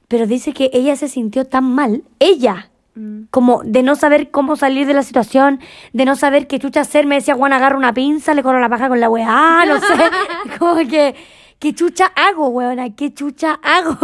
[0.08, 3.24] Pero dice que ella se sintió tan mal, ella, Mm.
[3.30, 5.60] como de no saber cómo salir de la situación,
[5.92, 7.04] de no saber qué chucha hacer.
[7.06, 9.86] Me decía, Juan, agarra una pinza, le corro la paja con la weá, no sé.
[10.58, 11.14] como que,
[11.58, 12.94] ¿qué chucha hago, weona?
[12.94, 13.98] ¿Qué chucha hago?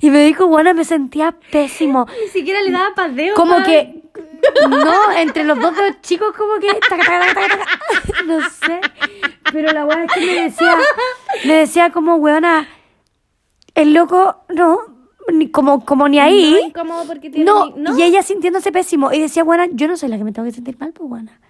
[0.00, 2.06] Y me dijo, buena, me sentía pésimo.
[2.22, 3.34] Ni siquiera le daba paseo.
[3.34, 4.02] Como que.
[4.68, 6.68] No, entre los dos dedos chicos, como que.
[6.88, 8.22] taca, taca, taca, taca, taca.
[8.26, 8.80] No sé.
[9.52, 10.76] Pero la weá es que me decía.
[11.44, 12.68] Me decía como, weona.
[13.74, 14.78] El loco, no.
[15.32, 16.58] Ni, como, como ni No ahí.
[16.66, 17.44] incómodo porque tiene...
[17.44, 17.96] No, no.
[17.96, 19.12] y ella sintiéndose pésimo.
[19.12, 21.40] Y decía, buena, yo no soy la que me tengo que sentir mal, pues buena.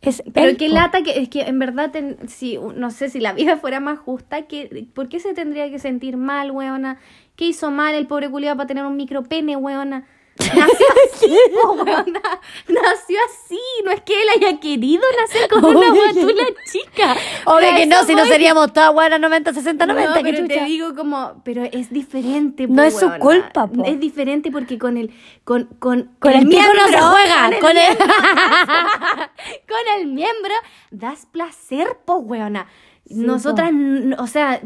[0.00, 3.32] Es Pero qué lata que es que en verdad ten- si no sé si la
[3.32, 6.98] vida fuera más justa que ¿por qué se tendría que sentir mal, weona?
[7.36, 10.06] ¿Qué hizo mal el pobre culiado para tener un micropene, weona?
[10.38, 12.20] Nació así, po, weona.
[12.68, 13.58] Nació así.
[13.84, 16.32] No es que él haya querido nacer con una Obvio weá, que tú no.
[16.32, 17.16] la chica.
[17.44, 20.14] Obvio que no, si no seríamos todas buenas 90, 60, 90.
[20.14, 22.66] No, pero te digo como, pero es diferente.
[22.68, 23.18] po, No es su weona.
[23.18, 23.84] culpa, po.
[23.84, 25.12] Es diferente porque con el,
[25.44, 28.06] con, con, Con el pico no se miembro, juega, con el- miembro,
[29.68, 30.54] con el miembro
[30.90, 32.66] das placer, po, weona.
[33.10, 34.60] Nosotras, n- o sea,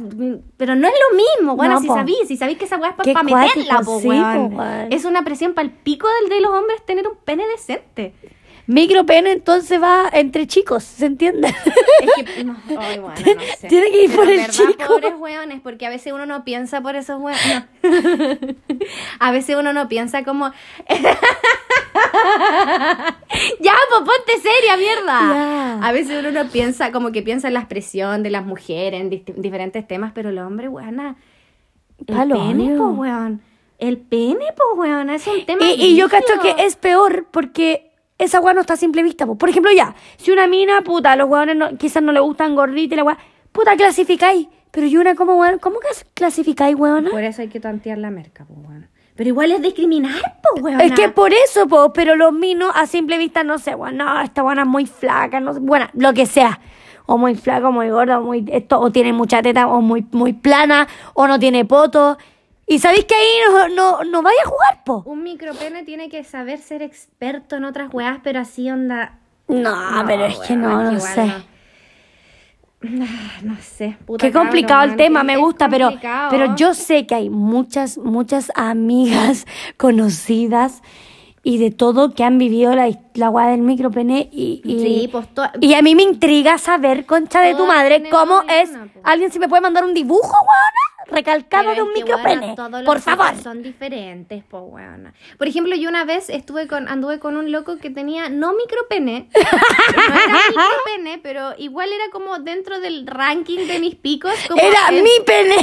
[0.57, 1.95] pero no es lo mismo, bueno, No, si po.
[1.95, 4.51] sabís, si sabís que esa weá es para meterla, cuático, po, sí, weón.
[4.51, 4.87] po, weón.
[4.93, 8.15] Es una presión para el pico del de los hombres tener un pene decente.
[8.69, 11.49] Micropene entonces va entre chicos, ¿se entiende?
[11.49, 13.69] Es que, no, ay, bueno, no sé.
[13.69, 14.87] Tiene que ir Pero por el verdad, chico.
[14.87, 17.65] pobres hueones, porque a veces uno no piensa por esos hueones.
[17.83, 17.89] no.
[19.19, 20.53] a veces uno no piensa como...
[23.61, 25.87] ya, pues ponte seria, mierda.
[25.87, 29.11] A veces uno no piensa, como que piensa en la expresión de las mujeres, en
[29.43, 31.17] diferentes temas, pero el hombre, weona...
[31.99, 33.43] El Palo, pene, po, weón.
[33.79, 37.93] El pene, po, weón, es un tema Y, y yo cacho que es peor porque
[38.19, 39.25] esa weá no está a simple vista.
[39.25, 39.37] po.
[39.37, 42.57] Por ejemplo, ya, si una mina, puta, a los weones no- quizás no le gustan
[42.57, 43.19] gorditas y la weá,
[43.53, 44.49] puta, clasificáis.
[44.73, 47.11] Pero y una como weón, ¿cómo que clasificáis, weona?
[47.11, 48.89] Por eso hay que tantear la merca, po, weón.
[49.15, 50.81] Pero igual es discriminar, po, weón.
[50.81, 54.21] Es que por eso, po, pero los minos a simple vista no sé, bueno, no,
[54.23, 56.61] esta buena es muy flaca, no sé, bueno, lo que sea.
[57.07, 60.07] O muy flaca, o muy gorda, o muy esto, o tiene mucha teta, o muy,
[60.13, 62.17] muy plana, o no tiene poto.
[62.67, 65.03] Y sabéis que ahí no, no, no vaya a jugar, po.
[65.05, 69.19] Un micropene tiene que saber ser experto en otras weas, pero así onda.
[69.49, 69.75] No,
[70.07, 71.33] pero es que weón, no, no igual sé.
[73.43, 73.97] No, sé.
[74.07, 75.91] puta Qué complicado el tema, es- me gusta, pero,
[76.31, 80.83] pero yo sé que hay muchas, muchas amigas conocidas
[81.45, 85.27] y de todo que han vivido la, la weá del micropene y, y, Sí, pues
[85.61, 88.71] y a mí me intriga saber, concha de tu madre, cómo es.
[88.71, 89.01] po.
[89.03, 90.92] ¿Alguien si me puede mandar un dibujo, weona?
[91.07, 92.55] Recalcado Pero de un micropene.
[92.57, 93.35] bueno, por favor.
[93.43, 95.13] Son diferentes, po, weona.
[95.39, 99.29] Por ejemplo, yo una vez estuve con, anduve con un loco que tenía no micropene.
[99.35, 104.33] no era micropene, pero igual era como dentro del ranking de mis picos.
[104.49, 105.57] Como Era el- mi pene.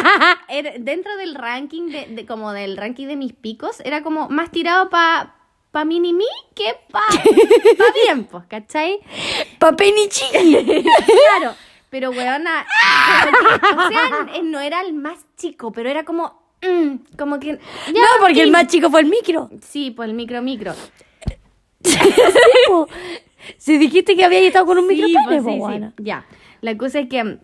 [0.48, 4.50] era- dentro del ranking de, de- como del ranking de mis picos, era como más
[4.50, 5.32] tirado pa
[5.72, 8.98] pa mini mí que pa, pa bien, pues, ¿cachai?
[9.58, 10.62] Papeni chiqui.
[11.38, 11.54] Claro,
[11.90, 12.66] pero weona,
[13.22, 17.58] que, o sea, no era el más chico, pero era como, mm, como que...
[17.86, 19.50] ya, no, porque el más chico fue el micro.
[19.62, 20.74] Sí, pues el micro micro.
[23.58, 26.26] si dijiste que había estado con un Sí, micropene, pues, sí, sí, ya.
[26.60, 27.38] La cosa es que...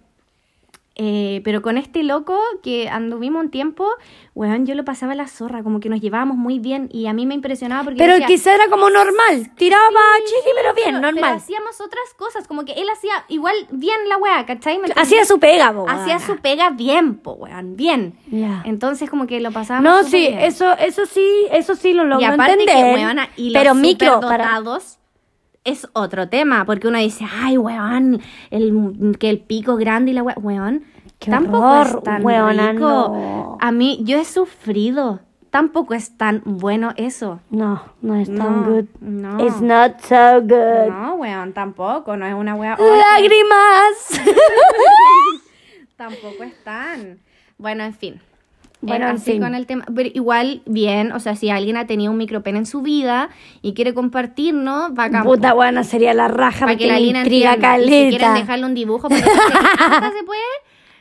[0.95, 3.87] eh, pero con este loco que anduvimos un tiempo,
[4.35, 7.25] weón, yo lo pasaba la zorra, como que nos llevábamos muy bien y a mí
[7.27, 7.99] me impresionaba porque...
[7.99, 9.51] Pero decía, quizá era como normal.
[9.57, 9.83] Tiraba
[10.25, 11.23] chiqui, pero bien, pero- normal.
[11.25, 14.79] Pero hacíamos otras cosas, como que él hacía igual bien la weá, ¿cachai?
[14.79, 18.19] ¿Me Hacía su pega, po, Hacía su pega bien, po, weón, bien.
[18.65, 20.41] Entonces como que lo pasábamos No, sí, bien.
[20.41, 22.77] eso, eso sí, eso sí lo logro Y aparte entender.
[22.77, 24.61] que, weona, y los pero micro para.
[25.65, 28.21] Es otro tema, porque uno dice, ay, weón,
[28.51, 30.85] el, que el pico grande y la weón, weón,
[31.19, 32.85] Qué tampoco horror, es tan weona, rico.
[32.89, 33.59] no.
[33.61, 35.21] A mí, yo he sufrido,
[35.51, 37.39] tampoco es tan bueno eso.
[37.51, 38.85] No, no es tan No, good.
[39.01, 39.45] no.
[39.47, 40.89] It's not so good.
[40.91, 42.77] No, weón, tampoco, no es una weá.
[43.13, 44.21] Lágrimas.
[45.97, 47.21] Tampoco es tan.
[47.59, 48.21] Bueno, en fin.
[48.83, 49.41] Bueno, Eh, así fin.
[49.43, 49.85] con el tema.
[49.95, 53.31] Pero igual, bien, o sea, si alguien ha tenido un micropene en su vida
[53.63, 55.23] y quiere compartirnos, bacán.
[55.23, 57.53] Puta buena sería la raja para que la Lina intriga.
[57.53, 58.35] Y si quieren caleta.
[58.35, 59.37] dejarle un dibujo para que se
[60.19, 60.41] se puede,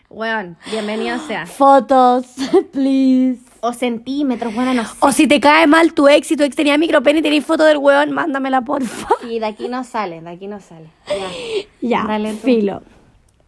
[0.09, 1.45] weón, bienvenido sea.
[1.47, 2.25] Fotos,
[2.71, 3.39] please.
[3.63, 4.95] O centímetros, bueno, no sé.
[5.01, 7.63] O si te cae mal tu ex y tu ex tenía micropene y tenéis foto
[7.63, 9.07] del weón, mándamela porfa.
[9.29, 10.87] Y de aquí no sale, de aquí no sale.
[11.07, 11.99] Ya.
[12.01, 12.81] Ya, Dale filo.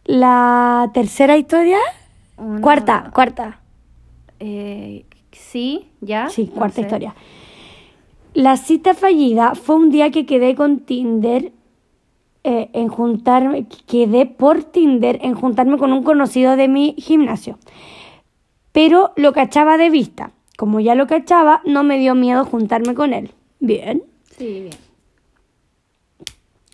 [0.04, 1.78] La tercera historia.
[2.36, 3.58] Una- Cuarta, cuarta.
[4.40, 6.28] Eh, sí, ya.
[6.28, 6.80] Sí, no cuarta sé.
[6.82, 7.14] historia.
[8.34, 11.52] La cita fallida fue un día que quedé con Tinder
[12.42, 17.58] eh, en juntarme, quedé por Tinder en juntarme con un conocido de mi gimnasio.
[18.72, 20.32] Pero lo cachaba de vista.
[20.56, 23.30] Como ya lo cachaba, no me dio miedo juntarme con él.
[23.60, 24.02] Bien.
[24.36, 24.84] Sí, bien.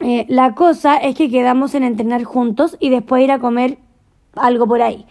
[0.01, 3.79] Eh, la cosa es que quedamos en entrenar juntos y después ir a comer
[4.35, 5.05] algo por ahí.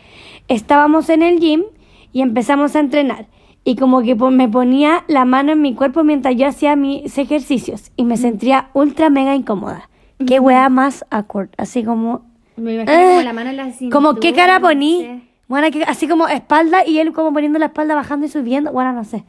[0.48, 1.64] Estábamos en el gym
[2.12, 3.28] y empezamos a entrenar.
[3.64, 7.92] Y como que me ponía la mano en mi cuerpo mientras yo hacía mis ejercicios.
[7.96, 9.90] Y me sentía ultra mega incómoda.
[10.26, 11.50] Qué wea más awkward.
[11.58, 12.26] Así como...
[12.58, 13.92] Me imagino eh, como la mano en la cintura.
[13.92, 15.02] como qué cara no poní.
[15.02, 15.22] sé.
[15.48, 18.72] Bueno, que, así como espalda y él como poniendo la espalda bajando y subiendo.
[18.72, 19.24] Bueno, no sé.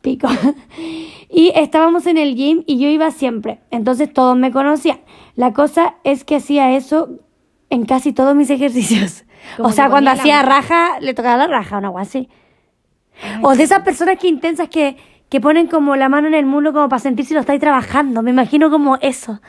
[0.00, 0.28] Pico.
[1.30, 3.60] y estábamos en el gym y yo iba siempre.
[3.70, 5.00] Entonces todos me conocían.
[5.34, 7.20] La cosa es que hacía eso
[7.70, 9.24] en casi todos mis ejercicios.
[9.56, 12.28] Como O sea, cuando la hacía raja, le tocaba la raja, una agua así.
[13.42, 14.96] O de esas personas que intensas que,
[15.28, 18.22] que ponen como la mano en el muslo como para sentir si lo estáis trabajando.
[18.22, 19.40] Me imagino como eso.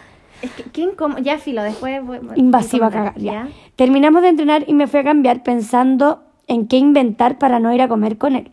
[0.42, 1.18] Es que, ¿quién como?
[1.18, 2.02] Ya, filo, después...
[2.06, 3.18] voy- Invasiva cagar.
[3.18, 3.48] Ya.
[3.76, 7.82] Terminamos de entrenar y me fui a cambiar pensando en qué inventar para no ir
[7.82, 8.52] a comer con él.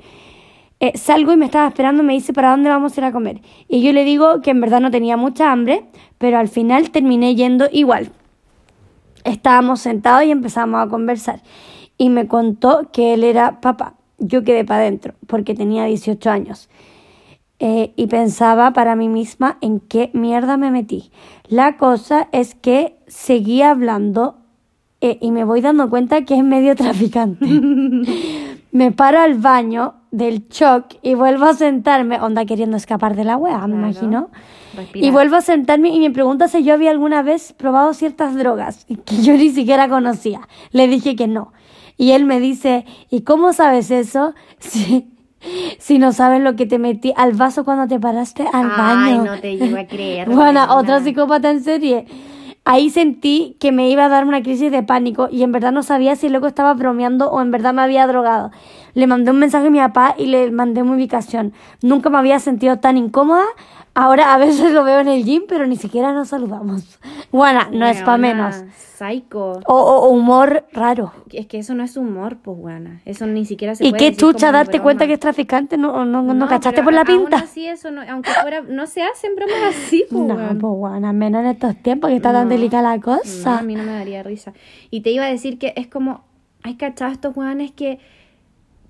[0.80, 3.40] Eh, salgo y me estaba esperando, me dice para dónde vamos a ir a comer.
[3.68, 5.84] Y yo le digo que en verdad no tenía mucha hambre,
[6.18, 8.10] pero al final terminé yendo igual.
[9.24, 11.42] Estábamos sentados y empezamos a conversar.
[11.98, 13.94] Y me contó que él era papá.
[14.18, 16.68] Yo quedé para adentro porque tenía 18 años.
[17.60, 21.10] Eh, y pensaba para mí misma en qué mierda me metí.
[21.48, 24.36] La cosa es que seguía hablando
[25.00, 27.46] eh, y me voy dando cuenta que es medio traficante.
[28.72, 33.36] me paro al baño del shock y vuelvo a sentarme, onda queriendo escapar de la
[33.36, 33.78] wea, me Claro.
[33.78, 34.30] imagino.
[34.76, 35.06] Respirar.
[35.08, 38.86] Y vuelvo a sentarme y me pregunta si yo había alguna vez probado ciertas drogas
[39.04, 40.40] que yo ni siquiera conocía.
[40.70, 41.52] Le dije que no.
[41.96, 44.34] Y él me dice, ¿y cómo sabes eso?
[44.58, 45.10] Si,
[45.78, 48.78] si no sabes lo que te metí al vaso cuando te paraste al Ay,
[49.18, 49.24] baño.
[49.24, 50.26] no te llego a creer.
[50.30, 50.74] Bueno, weona.
[50.74, 52.06] otro psicópata en serie.
[52.64, 55.82] Ahí sentí que me iba a dar una crisis de pánico y en verdad no
[55.82, 58.52] sabía si el loco estaba bromeando o en verdad me había drogado.
[58.94, 61.52] Le mandé un mensaje a mi papá y le mandé mi ubicación.
[61.82, 63.44] Nunca me había sentido tan incómoda.
[63.96, 66.98] Ahora a veces lo veo en el gym, pero ni siquiera nos saludamos.
[67.30, 68.64] Bueno, no es para Weona, menos.
[68.76, 69.60] Psycho.
[69.66, 71.12] O, o- humor raro.
[71.32, 73.00] Es que eso no es humor, pues, buena.
[73.04, 74.82] Eso ni siquiera se ¿Y puede qué decir chucha como darte broma.
[74.82, 75.76] cuenta que es traficante?
[75.76, 77.36] ¿No, no, no, cachaste por la a- aún pinta?
[77.38, 80.34] así eso, no, aunque fuera, no se hacen bromas así, pues, No,
[80.80, 83.58] pues al menos en estos tiempos que está tan delicada la No, cosa.
[83.58, 84.52] a mí no me daría risa.
[84.90, 86.24] Y te iba a decir que es como,
[86.62, 87.98] hay cachado estos weones que,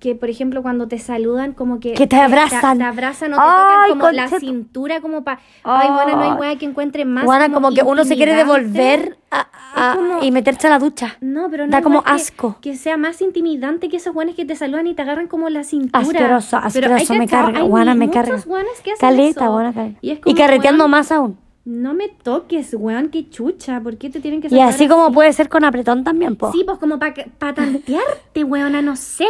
[0.05, 1.93] que por ejemplo, cuando te saludan, como que...
[1.93, 2.77] Que te abrazan.
[2.77, 5.39] Te, abrazan o te Ay, tocan como la cintura, como para...
[5.63, 9.17] Ay, bueno, no hay weá que encuentre más Juana, como que uno se quiere devolver
[9.31, 11.17] a- a- Es como- y meterse a la ducha.
[11.21, 12.57] No, pero no Da como que- asco.
[12.61, 15.63] Que, sea más intimidante que esos guanes que te saludan y te agarran como la
[15.63, 16.03] cintura.
[16.03, 18.37] Asqueroso, asqueroso, me carga, hay Juana, me carga.
[18.45, 19.73] guanes que hacen Caleta.
[20.01, 21.39] Y, Y carreteando más aún.
[21.65, 23.81] No me toques, weón, qué chucha.
[23.81, 26.51] ¿Por qué te tienen que Y saludar así como puede ser con apretón también, po.
[26.51, 29.25] Sí, pues como para pa tantearte, weona, no sé.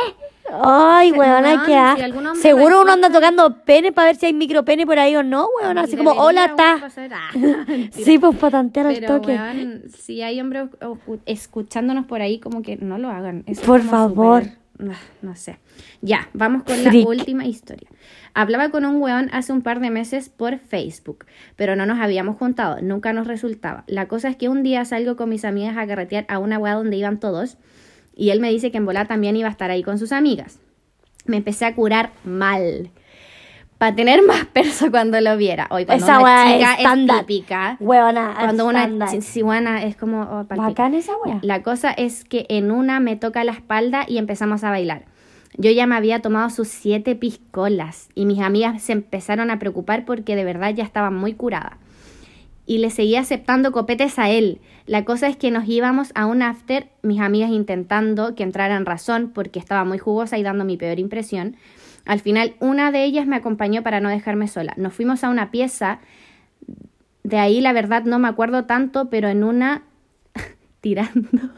[0.51, 2.35] Ay, weona, weón, qué asco.
[2.35, 5.81] Seguro uno anda tocando pene para ver si hay micropene por ahí o no, weona.
[5.81, 6.75] Así como, hola, está.
[7.11, 9.33] ah, Sí, pues para tantear Pero, toque.
[9.33, 10.69] weón, si hay hombres
[11.25, 13.43] escuchándonos por ahí, como que no lo hagan.
[13.47, 14.43] Eso Por favor.
[15.21, 15.57] no sé.
[16.01, 17.03] Ya, vamos con Freak.
[17.05, 17.89] la última historia.
[18.33, 22.37] Hablaba con un weón hace un par de meses por Facebook, pero no nos habíamos
[22.37, 23.83] juntado, nunca nos resultaba.
[23.87, 26.73] La cosa es que un día salgo con mis amigas a carretear a una weá
[26.75, 27.57] donde iban todos
[28.15, 30.59] y él me dice que en bola también iba a estar ahí con sus amigas.
[31.25, 32.89] Me empecé a curar mal.
[33.77, 35.67] Para tener más perso cuando lo viera.
[35.69, 37.19] Hoy cuando Esa una chica es estándar.
[37.25, 40.45] típica, cuando una ciguana es como oh.
[40.45, 41.39] Bacán esa wea.
[41.41, 45.03] La cosa es que en una me toca la espalda y empezamos a bailar.
[45.57, 50.05] Yo ya me había tomado sus siete piscolas y mis amigas se empezaron a preocupar
[50.05, 51.77] porque de verdad ya estaba muy curada.
[52.65, 54.59] Y le seguía aceptando copetes a él.
[54.85, 58.85] La cosa es que nos íbamos a un after, mis amigas intentando que entrara en
[58.85, 61.57] razón porque estaba muy jugosa y dando mi peor impresión.
[62.05, 64.73] Al final, una de ellas me acompañó para no dejarme sola.
[64.77, 65.99] Nos fuimos a una pieza.
[67.23, 69.83] De ahí, la verdad, no me acuerdo tanto, pero en una,
[70.81, 71.29] tirando,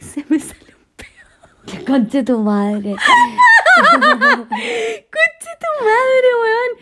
[0.00, 0.86] se me salió un
[1.86, 2.94] Conche tu madre.
[2.94, 3.06] Conche
[5.60, 6.72] tu madre, weón.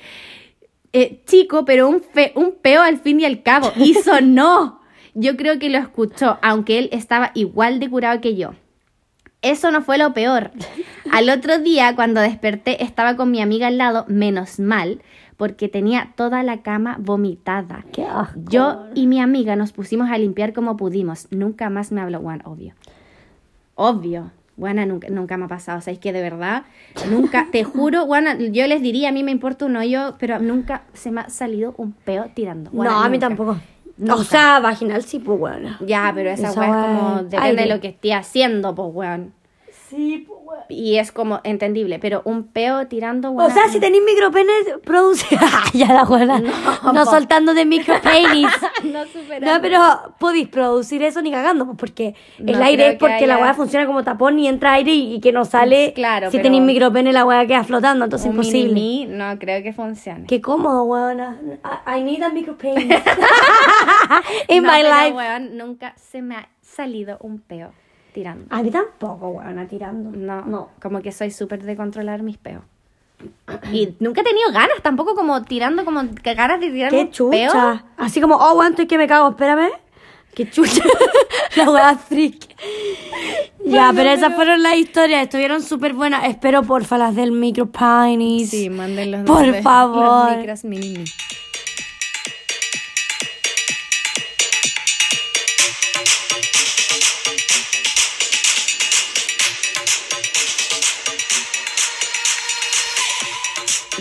[0.97, 3.71] Eh, chico, pero un, fe- un peo al fin y al cabo.
[3.77, 4.81] Y sonó.
[5.13, 8.53] Yo creo que lo escuchó, aunque él estaba igual de curado que yo.
[9.43, 10.53] Eso no fue lo peor.
[11.13, 15.03] Al otro día, cuando desperté, estaba con mi amiga al lado, menos mal,
[15.37, 17.85] porque tenía toda la cama vomitada.
[17.93, 18.41] Qué asco.
[18.49, 21.27] Yo y mi amiga nos pusimos a limpiar como pudimos.
[21.31, 22.73] Nunca más me habló Juan, obvio.
[23.75, 24.31] Obvio.
[24.59, 25.79] Juana nunca, nunca me ha pasado.
[25.79, 26.64] O sea, es que de verdad,
[27.11, 30.83] nunca, te juro, Juana, yo les diría, a mí me importa un hoyo, pero nunca
[30.93, 32.71] se me ha salido un peo tirando.
[32.73, 33.57] No, a mí tampoco.
[33.97, 34.14] Nunca.
[34.17, 35.79] O sea, vaginal sí, pues weona.
[35.81, 37.62] Ya, pero esa, Esa weá es como, depende aire.
[37.62, 39.33] de lo que esté haciendo, pues, weón.
[39.88, 40.34] Sí, pues.
[40.69, 45.27] Y es como entendible, pero un peo tirando, O sea, si tenéis micropenes, produce.
[45.75, 46.39] ya la buena.
[46.41, 47.05] No, po.
[47.11, 48.49] soltando de micropenis.
[48.85, 49.05] no.
[49.41, 49.81] No, pero
[50.19, 53.45] podéis producir eso ni cagando, pues porque el No aire es porque que la haya-
[53.45, 55.93] weá funciona como tapón y entra aire y, y que no sale.
[55.95, 58.73] Claro, Si tenéis micropene, la weá queda flotando, entonces un imposible.
[58.73, 60.27] mini no creo que funcione.
[60.27, 61.38] Qué cómodo, weona.
[61.87, 62.88] I, I need a micropenis.
[64.49, 65.13] In No, my pero, life.
[65.17, 67.73] weón, nunca se me ha salido un peo
[68.15, 68.46] tirando.
[68.48, 70.17] A mí tampoco, weona, tirando.
[70.17, 70.69] No, No.
[70.81, 72.62] como que soy súper de controlar mis peos.
[73.73, 77.85] Y nunca he tenido ganas, tampoco como tirando, como que ganas de tirar Qué chucha.
[77.98, 79.71] Así como, oh, weón, estoy que me cago, espérame.
[80.35, 80.83] Qué chucha.
[81.56, 82.54] la weá freak.
[83.65, 86.25] Ya, pero esas fueron las historias, estuvieron súper buenas.
[86.29, 88.50] Espero porfa las del micro Pinies.
[88.50, 90.31] Sí, manden los Por favor.
[90.31, 91.04] Los micros mini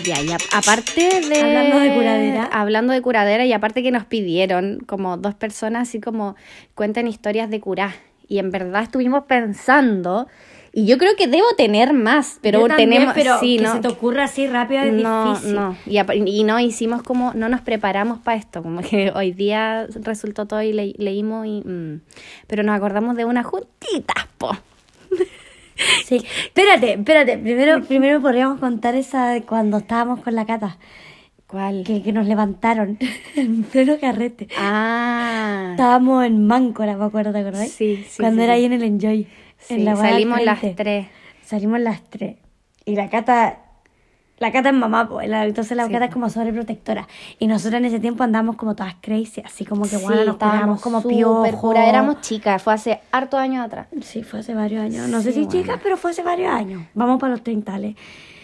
[0.04, 1.40] Ya, y a- aparte de...
[1.42, 2.44] Hablando de curadera.
[2.52, 6.36] Hablando de curadera, y aparte que nos pidieron como dos personas así como
[6.74, 7.94] cuenten historias de curá.
[8.28, 10.26] Y en verdad estuvimos pensando,
[10.72, 13.14] y yo creo que debo tener más, pero Yo también, tenemos...
[13.14, 13.72] pero sí, que ¿no?
[13.74, 15.54] se te ocurra así rápido es No, difícil.
[15.54, 15.76] no.
[16.26, 20.62] Y, no hicimos como, no nos preparamos para esto, como que hoy día resultó todo
[20.62, 21.60] y le- leímos y...
[21.64, 22.00] mm.
[22.46, 24.50] Pero nos acordamos de una juntita, po.
[26.04, 26.24] Sí.
[26.44, 27.38] Espérate, espérate.
[27.38, 30.78] Primero, primero podríamos contar esa de cuando estábamos con la cata.
[31.46, 31.84] ¿Cuál?
[31.84, 32.98] Que, que nos levantaron
[33.36, 34.48] en pleno carrete.
[34.58, 35.68] Ah.
[35.72, 37.70] Estábamos en Máncora, me acuerdo, ¿te acordás?
[37.70, 39.26] Sí, sí, Cuando sí, era ahí en el Enjoy.
[39.58, 41.06] Sí, en la salimos las tres.
[41.42, 42.36] Salimos las tres.
[42.84, 43.63] Y la cata,
[44.38, 47.06] la cata es mamá, pues, entonces la Sí, cata es como sobreprotectora.
[47.38, 50.34] Y nosotros en ese tiempo andamos como todas crazy, así como que Sí, bueno, nos
[50.34, 51.76] estábamos como piojos.
[51.76, 53.86] éramos chicas, fue hace hartos años atrás.
[54.02, 55.08] Sí, fue hace varios años.
[55.08, 55.52] No sé Sí, si bueno.
[55.62, 56.82] chicas, pero fue hace varios años.
[56.94, 57.94] Vamos para los treintales.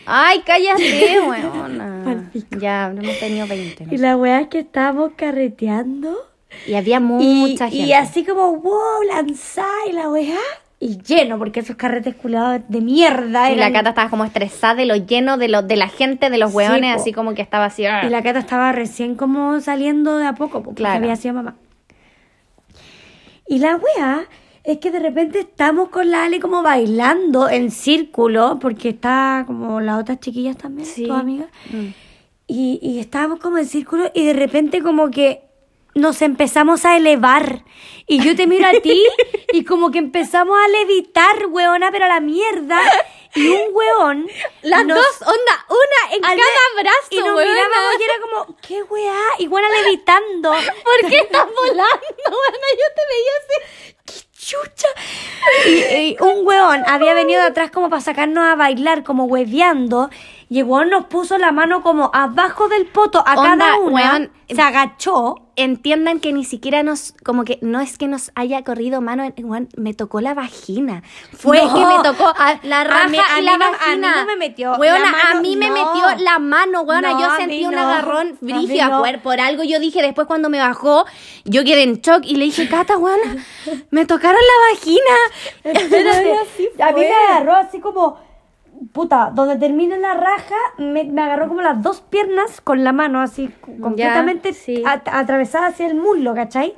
[0.07, 2.31] Ay, cállate, weona.
[2.59, 3.87] Ya, no hemos tenido 20.
[3.87, 3.93] ¿no?
[3.93, 6.17] Y la weá es que estábamos carreteando.
[6.67, 7.77] Y había Y, mucha gente.
[7.87, 10.39] y así como, wow, lanzá y la weá.
[10.83, 13.51] Y lleno, porque esos carretes culados de mierda.
[13.53, 16.31] Y la eran- Cata estaba como estresada de lo lleno de, lo, de la gente,
[16.31, 17.85] de los hueones, así como que estaba así.
[17.85, 18.01] "Ah".
[18.05, 20.97] Y la Cata estaba recién como saliendo de a poco, po, porque Claro.
[21.05, 21.57] había sido mamá.
[23.47, 24.25] Y la weá
[24.65, 29.81] es que de repente estamos con la Ale como bailando en círculo, porque está como
[29.81, 31.07] las otras chiquillas también, Sí.
[31.07, 31.49] tus amigas.
[31.73, 31.87] Mm.
[32.47, 35.43] Y, y estábamos como en círculo y de repente como que
[35.95, 37.65] nos empezamos a elevar.
[38.07, 39.05] Y yo te miro a ti
[39.53, 42.81] y como que empezamos a levitar, weona, pero a la mierda.
[43.35, 44.29] Y un weón...
[44.63, 46.35] Las nos- dos, onda, una en cada
[46.83, 47.45] brazo, Y nos huevona.
[47.45, 49.15] mirábamos y era como, ¿qué weá?
[49.39, 50.51] Y weona levitando.
[50.53, 51.87] ¿Por qué estás volando,
[52.27, 52.69] huevona?
[52.73, 54.27] Yo te veía así.
[54.37, 54.89] chucha.
[55.69, 60.11] Y, y un weón había venido de atrás como para sacarnos a bailar, como hueveando.
[60.49, 63.93] Y el weón nos puso la mano como abajo del poto a Onda, cada una.
[63.93, 64.33] weón.
[64.49, 65.50] Se agachó.
[65.63, 69.69] Entiendan que ni siquiera nos, como que no es que nos haya corrido mano, en-
[69.77, 71.03] me tocó la vagina.
[71.37, 73.65] Fue No, que me tocó a- la a raja mí- y a la mí no-
[73.67, 74.17] a mí vagina.
[74.21, 75.75] no me metió Weona, la mano, a mí me no.
[75.75, 77.11] metió la mano, weona.
[77.21, 79.03] Yo a sentí un agarrón A mí brígida no.
[79.23, 79.63] por, algo.
[79.65, 81.05] Yo dije después cuando me bajó,
[81.45, 83.45] yo quedé en shock y le dije, Cata, weona,
[83.91, 85.15] me tocaron la vagina.
[85.65, 86.35] Espérate.
[86.83, 88.19] A mí me agarró así como,
[88.93, 93.21] puta, donde termina la raja, me, me agarró como las dos piernas con la mano
[93.21, 93.51] así,
[93.81, 94.83] completamente sí.
[94.87, 96.75] at- atravesada hacia el muslo, ¿cachai?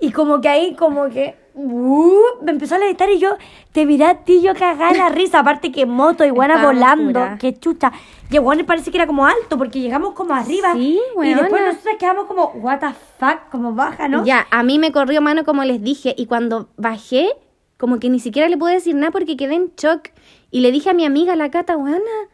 [0.00, 3.36] Y como que ahí, como que, uh, me empezó a levitar y yo
[3.72, 7.38] te miré a ti, yo cagada en la risa, aparte que moto, iguana Estábamos volando,
[7.38, 7.92] que chucha.
[8.30, 10.72] Y igual parece que era como alto, porque llegamos como arriba.
[10.72, 12.86] Sí, Y después nosotros quedamos como, what the
[13.18, 14.24] fuck, como baja, ¿no?
[14.24, 17.28] Ya, a mí me corrió mano como les dije y cuando bajé,
[17.76, 20.08] como que ni siquiera le pude decir nada porque quedé en shock
[20.50, 22.28] y le dije a mi amiga, la Cata, weona,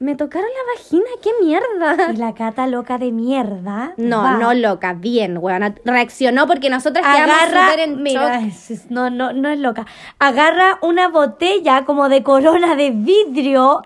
[0.00, 2.10] me tocaron la vagina, qué mierda.
[2.10, 3.92] Y la cata loca de mierda.
[3.98, 4.38] No, va.
[4.38, 5.74] no loca, bien, weona.
[5.84, 8.78] Reaccionó porque nosotras agarra, en mira, shock.
[8.88, 9.84] no, no, no es loca.
[10.18, 13.82] Agarra una botella como de corona de vidrio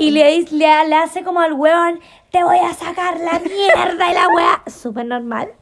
[0.00, 2.00] y le, le, le hace como al huevón,
[2.32, 4.62] te voy a sacar la mierda y la wea.
[4.66, 5.52] Súper normal.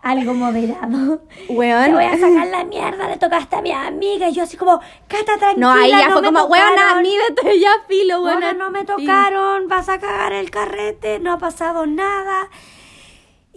[0.00, 1.22] Algo moderado.
[1.48, 1.84] Weón.
[1.86, 4.28] Te voy a sacar la mierda, le tocaste a mi amiga.
[4.28, 7.02] Y yo así como, Cata, tranquila, No, ahí ya no fue como, weona, tocaron".
[7.02, 8.52] mídete ya, filo, weona.
[8.52, 12.48] no me tocaron, vas a cagar el carrete, no ha pasado nada.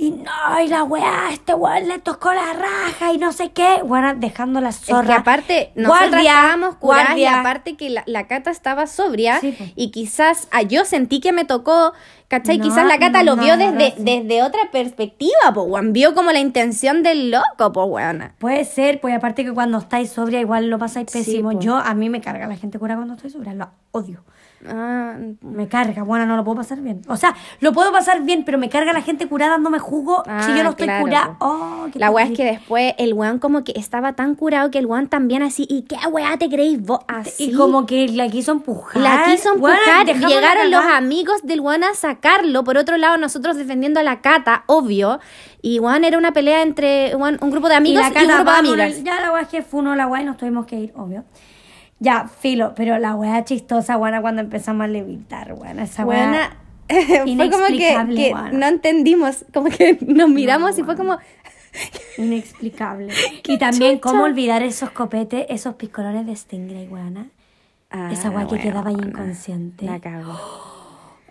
[0.01, 3.83] Y no, y la weá, este weón le tocó la raja y no sé qué.
[3.85, 5.05] Bueno, dejando la Es zorra.
[5.05, 9.91] que aparte, nosotras estábamos curadas y aparte que la, la Cata estaba sobria Sí, y
[9.91, 11.93] quizás ah, yo sentí que me tocó,
[12.29, 12.57] ¿cachai?
[12.57, 15.93] No, quizás la Cata lo vio no, desde, desde otra perspectiva, po, weón.
[15.93, 18.33] Vio como la intención del loco, po, weona.
[18.39, 21.51] Puede ser, pues aparte que cuando estáis sobria igual lo pasáis pésimo.
[21.59, 24.23] Yo, a mí me carga la gente cura cuando estoy sobria, lo odio.
[24.67, 27.01] Ah, Me carga, bueno, no lo puedo pasar bien.
[27.07, 30.29] O sea, lo puedo pasar bien, pero me carga la gente curada dándome jugo si
[30.31, 31.35] Ah, yo no estoy claro, curada.
[31.39, 34.85] Oh, la weá es que después el weón como que estaba tan curado que el
[34.85, 36.99] weón también así, ¿y qué weá te creéis vos?
[37.07, 37.45] Así.
[37.45, 39.01] Y como que la quiso empujar.
[39.01, 42.63] La quiso empujar, llegaron los amigos del Juan a sacarlo.
[42.63, 45.19] Por otro lado, nosotros defendiendo a la Cata, obvio.
[45.61, 48.35] Y Juan era una pelea entre Juan, un grupo de amigos y, la un Cata,
[48.35, 49.03] grupo de amigas.
[49.03, 51.23] Ya la weá es que fue uno la weá y nos tuvimos que ir, obvio.
[52.01, 56.03] Ya, filo, pero la weá chistosa, buena, cuando empezamos a levitar, buena, esa.
[56.03, 56.57] Buena.
[56.89, 61.19] fue como que, que no entendimos, como que nos miramos y fue como...
[62.17, 63.13] Inexplicable.
[63.47, 67.27] y también, ¿cómo olvidar esos copetes, esos piscolones de Stingray, weona?
[68.11, 69.85] Esa Ah, weá que quedaba ahí inconsciente.
[69.85, 70.33] La cago.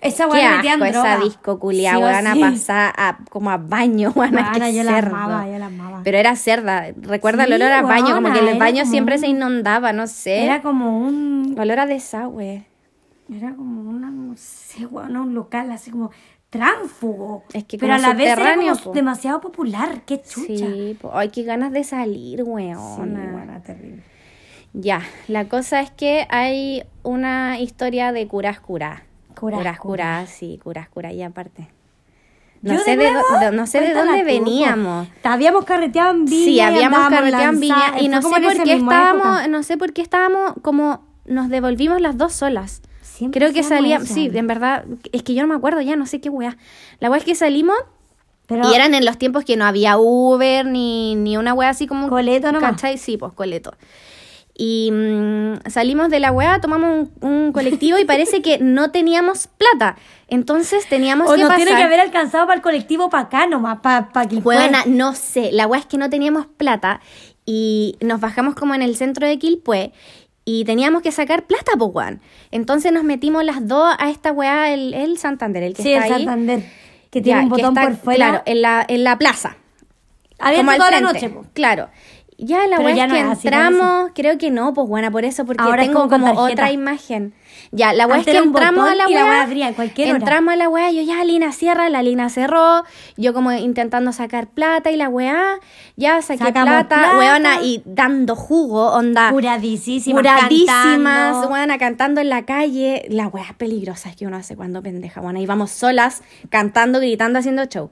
[0.01, 2.41] Esa weá metían esa disco culia, Sí weona, sí.
[2.41, 6.01] pasada a, como a baño, weona, Weona, qué yo la amaba, yo la amaba.
[6.05, 9.17] Pero era cerda, recuerda Sí, el olor a baño, como weona, que el baño siempre
[9.17, 10.43] un- se inundaba, no sé.
[10.45, 11.55] Era como un...
[11.59, 12.65] Olor a desagüe.
[13.33, 16.11] Era como una, no sé, weón, un local así como
[16.49, 17.45] tránfugo.
[17.53, 18.93] Es que Pero como a la vez era como po.
[18.93, 20.01] demasiado popular.
[20.07, 20.47] Qué chucha.
[20.67, 21.11] Sí, po.
[21.15, 22.81] ay, qué ganas de salir, weona.
[22.81, 24.03] weona, terrible.
[24.73, 29.05] Ya, la cosa es que hay una historia de curas curá.
[29.41, 31.69] Curas curas sí, curas curá, y aparte.
[32.63, 33.27] No ¿Yo sé de de, nuevo?
[33.41, 35.09] dó- no sé de Cuéntala dónde veníamos.
[35.25, 36.45] Habíamos carreteado en Viña.
[36.45, 39.49] Sí, habíamos carreteado en Viña y no sé por qué estábamos, época.
[39.49, 42.83] no sé por qué estábamos como nos devolvimos las dos solas.
[43.01, 46.05] Siempre Creo que salíamos, sí, en verdad, es que yo no me acuerdo ya, no
[46.07, 46.57] sé qué weá.
[47.01, 47.77] La weá es que salimos
[48.47, 51.87] Pero y eran en los tiempos que no había Uber ni, ni una weá así
[51.87, 52.09] como...
[52.09, 52.73] Coleto nomás.
[52.73, 52.99] ¿Cachai?
[52.99, 53.75] Sí, pues coleto.
[54.63, 59.47] Y mm, salimos de la weá, tomamos un, un colectivo y parece que no teníamos
[59.47, 59.97] plata.
[60.29, 61.65] Entonces teníamos o que nos pasar...
[61.65, 64.57] tiene que haber alcanzado para el colectivo para acá nomás, para pa Quilpué.
[64.59, 65.49] Weona, no sé.
[65.53, 67.01] La weá es que no teníamos plata
[67.47, 69.95] y nos bajamos como en el centro de Quilpué
[70.45, 72.21] y teníamos que sacar plata, po, weón.
[72.51, 76.07] Entonces nos metimos las dos a esta weá, el, el Santander, el que Sí, está
[76.09, 76.25] el ahí.
[76.27, 76.65] Santander.
[77.11, 78.17] Que tiene Ya, un botón está, por fuera.
[78.29, 79.57] Claro, en la, en la plaza.
[80.39, 81.31] Abierto toda la noche.
[81.31, 81.47] po.
[81.55, 81.89] Claro.
[82.43, 85.45] Ya la weá es no que así, entramos, creo que no, pues buena por eso,
[85.45, 87.35] porque Ahora tengo como otra imagen.
[87.71, 90.09] Ya, la weá es que entramos a la y la weá, weá abría en cualquier
[90.09, 90.19] hora.
[90.19, 92.85] entramos a la weá, yo ya Lina cierra, la Lina cerró,
[93.19, 95.61] yo como intentando sacar plata y la weá,
[95.97, 99.31] ya saqué Sacamos plata, weona, y dando jugo, onda.
[99.31, 100.21] Curadísimas.
[100.21, 101.49] Curadísimas, cantando.
[101.49, 103.05] weona, cantando en la calle.
[103.11, 105.41] La weá peligrosa que uno hace cuando pendeja, weona.
[105.41, 107.91] Íbamos solas, cantando, gritando, haciendo show.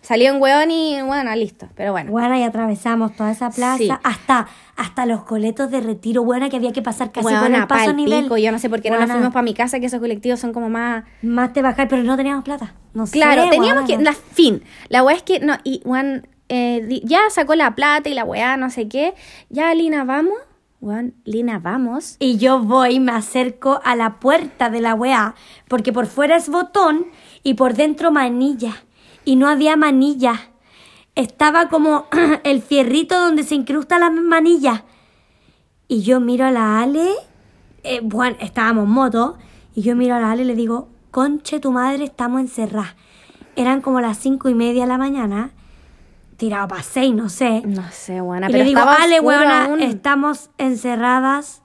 [0.00, 1.68] Salió un weón y, bueno, listo.
[1.74, 2.10] Pero bueno.
[2.10, 3.90] Bueno, y atravesamos toda esa plaza Sí.
[4.04, 4.46] hasta,
[4.76, 7.92] hasta los coletos de retiro, buena que había que pasar casi por Weona, el paso
[7.92, 8.22] nivel.
[8.24, 8.38] pico.
[8.38, 10.52] Yo no sé por qué no nos fuimos para mi casa, que esos colectivos son
[10.52, 11.04] como más...
[11.22, 12.74] Más te bajar, pero no teníamos plata.
[12.94, 13.98] No Claro, sé, teníamos que...
[13.98, 14.62] La fin.
[14.88, 15.40] La weá es que...
[15.40, 19.14] No, y weón, eh, ya sacó la plata y la weá, no sé qué.
[19.50, 20.34] Ya, Lina, vamos.
[20.80, 22.16] Weón, Lina, vamos.
[22.20, 25.34] Y yo voy, me acerco a la puerta de la weá,
[25.66, 27.06] porque por fuera es botón
[27.42, 28.76] y por dentro manilla.
[29.28, 30.48] Y no había manilla.
[31.14, 32.06] Estaba como
[32.44, 34.86] el fierrito donde se incrusta la manilla.
[35.86, 37.10] Y yo miro a la Ale,
[37.82, 39.36] eh, bueno, estábamos en moto,
[39.74, 42.96] y yo miro a la Ale y le digo, conche tu madre, estamos encerradas.
[43.54, 45.50] Eran como las cinco y media de la mañana,
[46.38, 47.60] tirado para seis, no sé.
[47.66, 49.82] No sé, Y pero le digo, Ale, weona, aún.
[49.82, 51.60] estamos encerradas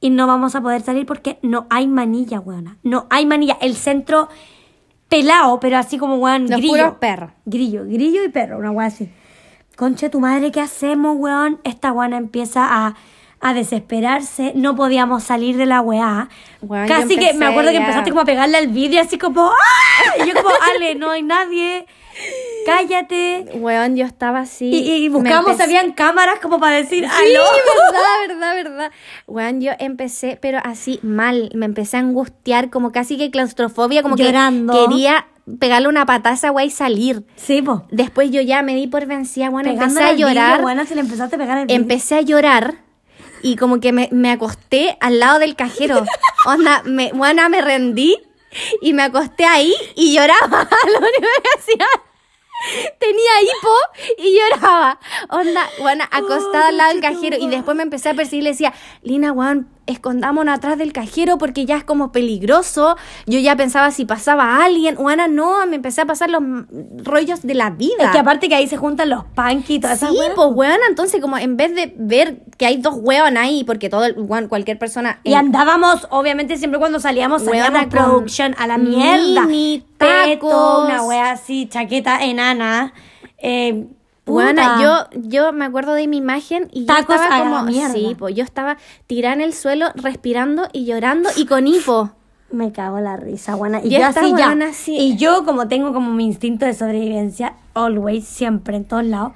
[0.00, 2.76] y no vamos a poder salir porque no hay manilla, weona.
[2.82, 3.56] No hay manilla.
[3.62, 4.28] El centro
[5.08, 6.72] pelado, pero así como, weón, Los grillo.
[6.72, 7.30] puros perros.
[7.44, 9.08] Grillo, grillo y perro, una weá así.
[9.76, 11.60] Concha tu madre, ¿qué hacemos, weón?
[11.64, 12.94] Esta weona empieza a,
[13.40, 14.52] a desesperarse.
[14.54, 16.28] No podíamos salir de la weá.
[16.62, 20.22] Weón, Casi que me acuerdo que empezaste como a pegarle al vídeo así como ¡Ah!
[20.24, 21.86] Y yo como, Ale, no hay nadie.
[22.64, 23.46] Cállate.
[23.54, 24.66] Weón, yo estaba así.
[24.70, 25.08] Y, y
[25.56, 27.44] empecé- habían cámaras como para decir, Sí, ¡aló!
[27.92, 28.90] verdad, verdad, verdad.
[29.26, 31.50] Weón, yo empecé, pero así mal.
[31.54, 34.72] Me empecé a angustiar, como casi que claustrofobia, como Llorando.
[34.72, 35.26] que quería
[35.58, 37.24] pegarle una a esa weá y salir.
[37.36, 37.86] Sí, po.
[37.90, 40.60] Después yo ya me di por vencida, bueno, empecé Pegándole a al vidrio, llorar.
[40.86, 42.76] Se le empezaste a pegar el empecé a llorar
[43.42, 46.02] y como que me, me acosté al lado del cajero.
[46.46, 48.16] Onda, me, bueno, me rendí
[48.80, 50.68] y me acosté ahí y lloraba.
[50.86, 51.86] Lo único que hacía.
[52.98, 53.74] Tenía hipo
[54.18, 54.98] y lloraba.
[55.30, 57.36] Onda, bueno, acostada al lado del cajero.
[57.38, 61.38] Y después me empecé a perseguir y le decía, Lina, weón, escondámonos atrás del cajero
[61.38, 62.96] porque ya es como peligroso.
[63.26, 64.96] Yo ya pensaba si pasaba alguien.
[64.96, 66.42] Bueno, no, me empecé a pasar los
[67.04, 68.04] rollos de la vida.
[68.04, 70.78] Es que aparte que ahí se juntan los punky y todas esas Sí, pues weón,
[70.88, 74.48] entonces como en vez de ver que hay dos weón ahí, porque todo el weón,
[74.48, 79.42] cualquier persona Y andábamos, obviamente, siempre cuando salíamos, salíamos production a la mierda.
[79.42, 80.84] mini, Peto, tacos.
[80.84, 82.92] una wea así, chaqueta enana.
[83.38, 83.86] Eh,
[84.24, 84.80] Puta.
[84.80, 88.78] yo, yo me acuerdo de mi imagen y yo Tacos estaba como, sí, yo estaba
[89.06, 92.10] tirada en el suelo, respirando y llorando y con hipo.
[92.50, 93.80] Me cago en la risa, buena.
[93.84, 94.48] Y yo así ya.
[94.48, 94.96] weona, sí.
[94.96, 99.32] Y yo, como tengo como mi instinto de sobrevivencia, always, siempre, en todos lados.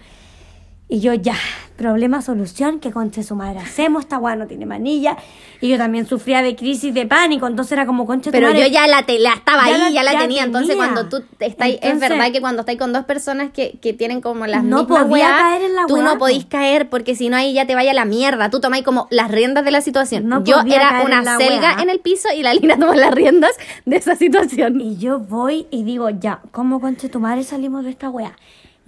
[0.89, 1.37] Y yo ya,
[1.79, 5.17] problema, solución, que conche su madre hacemos, esta weá no tiene manilla.
[5.63, 8.61] Y yo también sufría de crisis de pánico, entonces era como conche tu Pero madre.
[8.61, 10.43] yo ya la, te, la estaba Ya ahí, la- ya la ya tenía.
[10.45, 14.21] Entonces cuando tú estás, es verdad que cuando estás con dos personas que, que tienen
[14.21, 16.19] como las No mismas podía caer en la tú weá, no po.
[16.19, 18.51] podís caer porque si no ahí ya te vaya la mierda.
[18.51, 20.29] Tú tomáis como las riendas de la situación.
[20.29, 21.83] No yo era una en selga weá.
[21.83, 23.53] en el piso y la Lina toma las riendas
[23.87, 24.81] de esa situación.
[24.81, 28.37] Y yo voy y digo, ya, ¿cómo conche tu madre salimos de esta weá?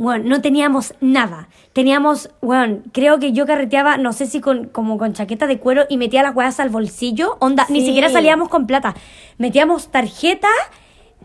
[0.02, 1.48] Bueno, no teníamos nada.
[1.74, 5.84] Teníamos, bueno, creo que yo carreteaba, no sé si con, como con chaqueta de cuero
[5.90, 7.36] y metía las weas al bolsillo.
[7.38, 7.88] Onda, ni Sí.
[7.88, 8.94] siquiera salíamos con plata.
[9.36, 10.48] Metíamos tarjeta,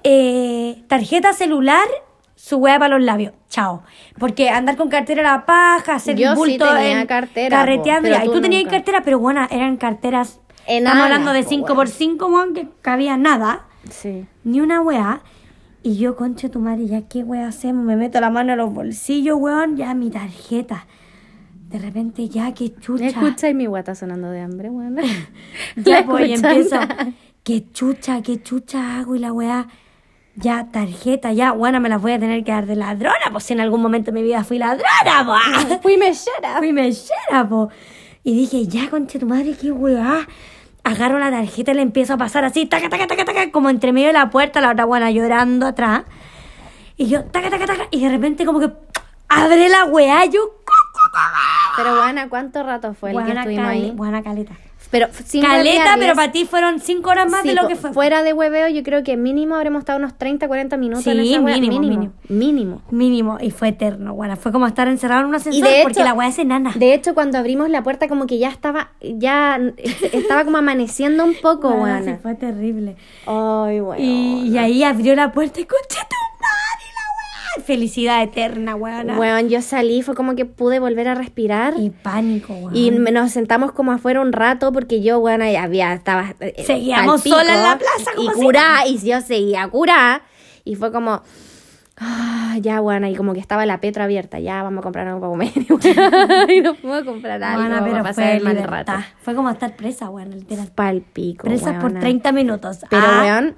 [0.03, 1.87] eh, tarjeta celular,
[2.35, 3.31] su wea para los labios.
[3.49, 3.83] Chao.
[4.19, 8.09] Porque andar con cartera era paja, hacer Yo sí bulto tenía en- cartera, po, carreteando.
[8.09, 8.23] ya.
[8.23, 10.41] Y tú tú tenías cartera, pero bueno, eran carteras.
[10.67, 14.25] Enanas, Estamos hablando de po, 5 por 5 weón, que cabía nada Sí.
[14.43, 15.21] ni una weá.
[15.85, 18.73] Y yo, conche tu madre, ya qué weá hacemos, me meto la mano en los
[18.73, 20.87] bolsillos, weón, ya mi tarjeta.
[21.69, 23.05] De repente, ya qué chucha.
[23.05, 25.03] Escucha y mi guata sonando de hambre, bueno.
[25.75, 26.77] Ya, pues, y empiezo,
[27.43, 29.67] qué chucha, qué chucha hago y la weá.
[30.35, 33.53] Ya, tarjeta, ya, bueno, me las voy a tener que dar de ladrona, pues si
[33.53, 35.81] en algún momento de mi vida fui ladrona, pues.
[35.83, 36.57] Fui mellera.
[36.57, 37.69] Fui mellera, po.
[38.23, 40.27] Y dije, ya, conche tu madre, qué weá.
[40.85, 43.91] Agarro la tarjeta y le empiezo a pasar así, taca, taca, taca, taca, como entre
[43.91, 46.03] medio de la puerta, la otra buena llorando atrás.
[46.95, 48.71] Y yo, taca, taca, taca, y de repente como que
[49.27, 50.61] abre la weá, yo,
[51.75, 53.91] Pero, Juana, ¿cuánto rato fue el que estuvimos ahí?
[53.91, 54.53] buena caleta.
[54.99, 57.91] Pero sin caleta, pero para ti fueron cinco horas más sí, de lo que fue.
[57.93, 61.33] Fuera de hueveo, yo creo que mínimo habremos estado unos 30, 40 minutos en Sí,
[61.33, 61.55] esa wea.
[61.55, 61.99] mínimo, mínimo.
[61.99, 62.13] mínimo.
[62.29, 62.81] mínimo.
[62.91, 66.27] Mínimo, y fue eterno, bueno, fue como estar encerrado en un ascensor porque la weá
[66.29, 66.71] es enana.
[66.75, 71.23] de hecho, cuando abrimos la puerta, como que ya estaba, ya est- estaba como amaneciendo
[71.25, 72.03] un poco, Juana.
[72.03, 72.95] sí, fue terrible.
[73.27, 74.01] Ay, bueno.
[74.03, 76.07] Y, y ahí abrió la puerta y concha.
[77.63, 79.15] Felicidad eterna, weona.
[79.15, 81.73] Bueno, yo salí, fue como que pude volver a respirar.
[81.77, 82.75] Y pánico, weón.
[82.75, 86.35] Y nos sentamos como afuera un rato porque yo, bueno, ya había, estaba...
[86.39, 90.21] eh, Seguíamos pal pico, sola en la plaza, Y como curá, y yo seguía curá.
[90.63, 91.21] Y fue como...
[91.97, 94.39] ah, ya, bueno, y como que estaba la Petro abierta.
[94.39, 95.51] Ya, vamos a comprar algo para comer.
[96.49, 98.93] y fuimos a comprar algo para pero pasar fue el mal rato.
[99.21, 100.71] Fue como estar presa, weón, literal.
[100.75, 101.99] Pal pico, Presa por weona.
[102.01, 102.79] 30 minutos.
[102.89, 103.55] Pero, Ah, weón,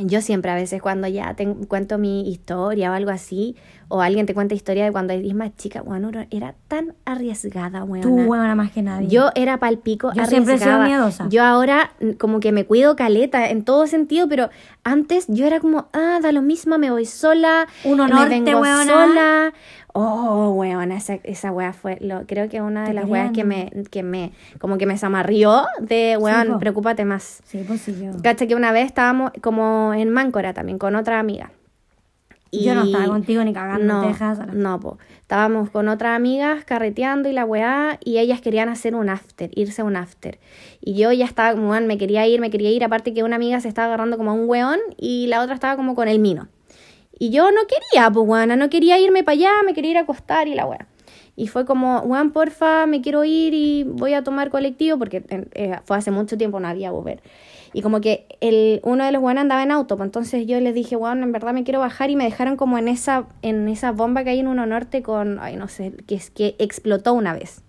[0.00, 3.56] yo siempre a veces cuando ya te cuento mi historia o algo así,
[3.88, 7.84] o alguien te cuenta historia de cuando eres más chica, weón, uno era tan arriesgada,
[7.84, 8.02] weón.
[8.02, 9.08] Tú, weona, más que nadie.
[9.08, 11.28] Yo era palpico Yo siempre he sido miedosa.
[11.28, 14.48] Yo ahora mm, como que me cuido caleta en todo sentido, pero
[14.82, 18.64] antes yo era como, ah, da lo mismo, me voy sola, Uno me norte, vengo
[18.64, 19.52] sola.
[19.94, 23.70] Oh, weona, esa, esa wea fue, lo, creo que una de las weas que me,
[23.90, 26.58] que me, como que me zamarrió de, weón, po.
[26.58, 27.42] preocúpate más.
[27.44, 28.10] Sí, pues sí, yo.
[28.22, 31.50] Cacha que una vez estábamos como en Máncora también con otra amiga.
[32.54, 34.52] Yo no estaba contigo ni cagando, no, te dejas sola.
[34.52, 34.98] No, po.
[35.22, 39.80] Estábamos con otras amigas carreteando y la weá, y ellas querían hacer un after, irse
[39.80, 40.38] a un after.
[40.82, 43.36] Y yo ya estaba como, "Weón, me quería ir, me quería ir, aparte que una
[43.36, 46.18] amiga se estaba agarrando como a un weón y la otra estaba como con el
[46.18, 46.48] mino.
[47.22, 50.00] Y yo no quería, pues, weona, no quería irme para allá, me quería ir a
[50.00, 50.88] acostar y la weá.
[51.36, 55.76] Y fue como, weón, porfa, me quiero ir y voy a tomar colectivo, porque eh,
[55.84, 57.22] fue hace mucho tiempo, no había Uber.
[57.72, 60.74] Y como que el, uno de los weones andaba en auto, pues entonces yo les
[60.74, 63.92] dije, weón, en verdad me quiero bajar y me dejaron como en esa, en esa
[63.92, 67.34] bomba que hay en Uno Norte con, ay, no sé, que es que explotó una
[67.34, 67.62] vez.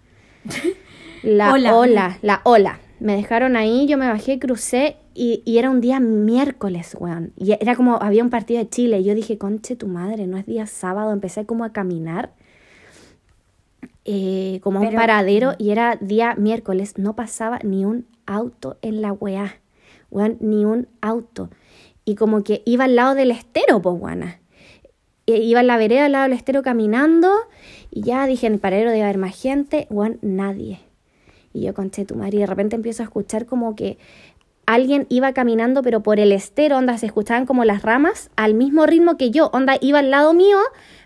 [1.21, 1.75] La Ola.
[1.75, 2.79] ola, la ola.
[2.99, 7.33] Me dejaron ahí, yo me bajé, crucé y, y era un día miércoles, weón.
[7.37, 8.99] Y era como, había un partido de Chile.
[8.99, 11.11] Y yo dije, conche tu madre, no es día sábado.
[11.11, 12.33] Empecé como a caminar
[14.05, 16.97] eh, como a un Pero- paradero y era día miércoles.
[16.97, 19.57] No pasaba ni un auto en la weá.
[20.11, 21.49] Weón, ni un auto.
[22.05, 24.39] Y como que iba al lado del estero, pues, weona.
[25.25, 27.31] E- Iba en la vereda al lado del estero caminando
[27.91, 30.79] y ya dije, en el paradero debe haber más gente, weón, nadie.
[31.53, 33.97] Y yo conché tu madre y de repente empiezo a escuchar como que
[34.65, 38.85] alguien iba caminando, pero por el estero, onda, se escuchaban como las ramas al mismo
[38.85, 40.57] ritmo que yo, onda, iba al lado mío,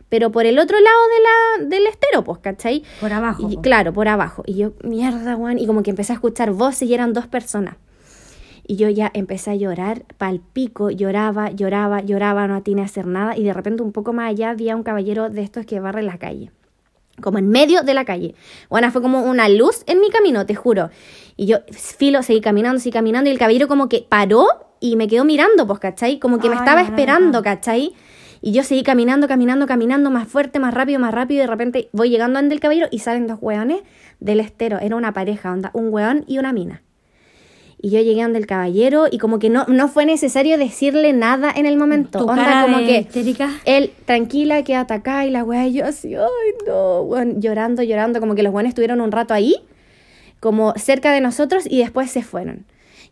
[0.10, 2.84] pero por el otro lado de la, del estero, pues, ¿cachai?
[3.02, 3.48] Por abajo.
[3.50, 3.62] Y, po.
[3.62, 4.44] claro, por abajo.
[4.46, 5.60] Y yo, mierda, weón.
[5.60, 7.76] Y como que empecé a escuchar voces y eran dos personas.
[8.66, 13.06] Y yo ya empecé a llorar, pal pico, lloraba, lloraba, lloraba, no atiné a hacer
[13.06, 13.38] nada.
[13.38, 16.18] Y de repente un poco más allá había un caballero de estos que barre la
[16.18, 16.52] calle.
[17.22, 18.36] Como en medio de la calle.
[18.70, 20.92] Bueno, fue como una luz en mi camino, te juro.
[21.36, 23.30] Y yo, filo, seguí caminando, seguí caminando.
[23.30, 24.48] Y el caballero como que paró
[24.80, 26.20] y me quedó mirando, pues, ¿cachai?
[26.20, 27.56] Como que me Ay, estaba esperando, bacán.
[27.58, 27.94] ¿cachai?
[28.42, 31.40] Y yo seguí caminando, caminando, caminando, más fuerte, más rápido, más rápido.
[31.40, 33.82] Y de repente voy llegando ante el caballero y salen dos hueones
[34.20, 34.80] del estero.
[34.80, 36.84] Era una pareja, onda, un hueón y una mina.
[37.80, 41.52] Y yo llegué donde el caballero y como que no, no fue necesario decirle nada
[41.56, 42.20] en el momento.
[42.20, 43.52] Tu onda cara como de que histérica.
[43.66, 48.20] él, tranquila, quédate acá y la weá, y yo así, ay no, weón, llorando, llorando,
[48.20, 49.58] como que los buenos estuvieron un rato ahí,
[50.40, 52.66] como cerca de nosotros y después se fueron.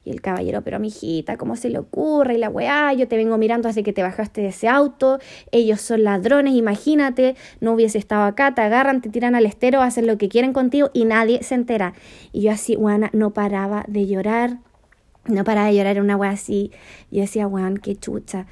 [0.05, 2.35] Y el caballero, pero mi hijita, ¿cómo se le ocurre?
[2.35, 5.19] Y la weá, yo te vengo mirando desde que te bajaste de ese auto,
[5.51, 10.05] ellos son ladrones, imagínate, no hubiese estado acá, te agarran, te tiran al estero, hacen
[10.05, 11.93] lo que quieren contigo y nadie se entera.
[12.31, 14.59] Y yo así, weana, no paraba de llorar,
[15.27, 16.71] no paraba de llorar, una weá así.
[17.09, 18.45] Yo decía, weón, qué chucha.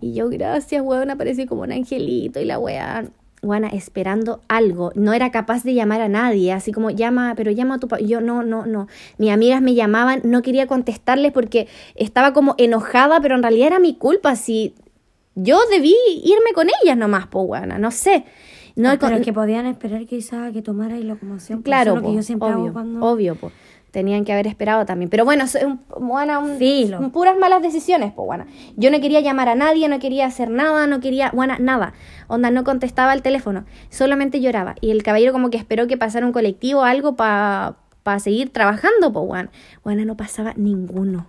[0.00, 3.04] Y yo, gracias, weón, aparecí como un angelito y la weá.
[3.44, 4.90] Buena, esperando algo.
[4.94, 8.02] No era capaz de llamar a nadie, así como llama, pero llama a tu papá.
[8.02, 8.88] Yo no, no, no.
[9.18, 13.78] Mis amigas me llamaban, no quería contestarles porque estaba como enojada, pero en realidad era
[13.78, 14.34] mi culpa.
[14.36, 14.74] Si
[15.34, 18.24] yo debí irme con ellas nomás, po, buena, no sé.
[18.76, 21.58] No, Ah, pero con- que podían esperar quizás que tomara y locomoción.
[21.62, 23.06] pues, claro, lo que yo siempre obvio, hago cuando...
[23.06, 23.52] obvio, po.
[23.94, 25.08] Tenían que haber esperado también.
[25.08, 25.80] Pero bueno, un,
[26.42, 26.58] un-
[26.98, 28.46] un puras malas decisiones, pues buena.
[28.76, 31.92] Yo no quería llamar a nadie, no quería hacer nada, no quería, buena, nada.
[32.26, 34.74] Onda, no contestaba el teléfono, solamente lloraba.
[34.80, 37.76] Y el caballero como que esperó que pasara un colectivo o algo para
[38.18, 39.50] seguir trabajando, pues buena.
[39.84, 41.26] Buena, no pasaba ninguno.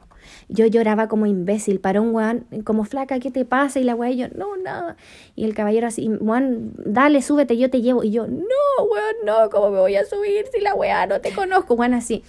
[0.47, 3.79] Yo lloraba como imbécil, para un weón, como flaca, ¿qué te pasa?
[3.79, 4.95] Y la weá, y yo, no, nada.
[5.35, 8.03] Y el caballero así, weón, dale, súbete, yo te llevo.
[8.03, 11.31] Y yo, no, weón, no, ¿cómo me voy a subir si la weá no te
[11.31, 11.75] conozco?
[11.75, 12.23] Weón, así.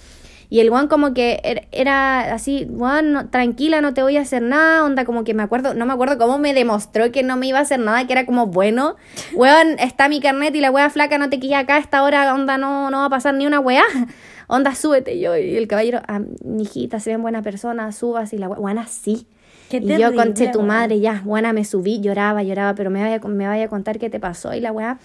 [0.49, 4.21] Y el weón como que er- era así, weón, no- tranquila, no te voy a
[4.21, 7.37] hacer nada, onda como que me acuerdo, no me acuerdo cómo me demostró que no
[7.37, 8.97] me iba a hacer nada, que era como bueno,
[9.35, 12.33] weón, está mi carnet y la weá flaca no te quilla acá, a esta hora,
[12.35, 13.83] onda, no, no va a pasar ni una weá,
[14.49, 18.49] onda, súbete yo, y el caballero, ah, mijita, se ven buena persona, subas y la
[18.49, 19.27] weá, weón, así.
[19.69, 23.21] Qué y yo conché tu madre, ya, buena, me subí, lloraba, lloraba, pero me vaya,
[23.21, 24.99] a- me vaya a contar qué te pasó y la weá.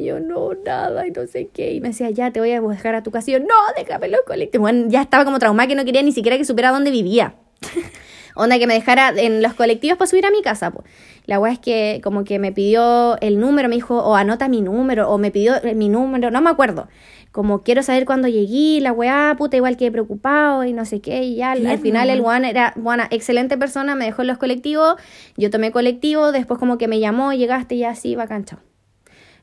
[0.00, 1.72] Y yo, no, nada, y no sé qué.
[1.72, 3.30] Y me decía, ya, te voy a buscar a tu casa.
[3.30, 4.62] Y yo, no, déjame los colectivos.
[4.62, 7.34] Bueno, ya estaba como traumada que no quería ni siquiera que supiera dónde vivía.
[8.34, 10.70] Onda que me dejara en los colectivos para subir a mi casa.
[10.70, 10.84] po.
[11.26, 14.62] La weá es que como que me pidió el número, me dijo, o anota mi
[14.62, 16.88] número, o me pidió eh, mi número, no me acuerdo.
[17.32, 21.22] Como quiero saber cuándo llegué, la weá, puta, igual que preocupado y no sé qué.
[21.22, 22.44] Y ya al, final el weón.
[22.44, 24.96] era, buena, excelente persona, me dejó en los colectivos,
[25.36, 28.69] yo tomé colectivo, después como que me llamó, llegaste y ya así, va canchado.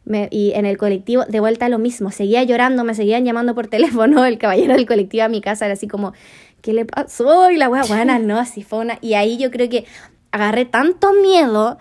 [0.08, 3.68] Me- y en el colectivo, de vuelta lo mismo, seguía llorando, me seguían llamando por
[3.76, 6.14] teléfono, el caballero del colectivo a mi casa era así como,
[6.62, 7.52] ¿qué le pasó?
[7.52, 8.98] Y la wea, buena, no, así fue una...
[9.02, 9.86] Y ahí yo creo que
[10.32, 11.78] agarré tanto miedo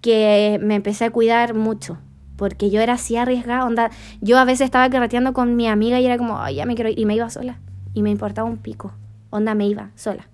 [0.00, 1.98] que me empecé a cuidar mucho,
[2.36, 6.06] porque yo era así arriesgada, onda, yo a veces estaba carreteando con mi amiga y
[6.06, 7.58] era como, ay, ya me quiero ir, y me iba sola,
[7.94, 8.92] y me importaba un pico,
[9.30, 10.26] onda, me iba sola.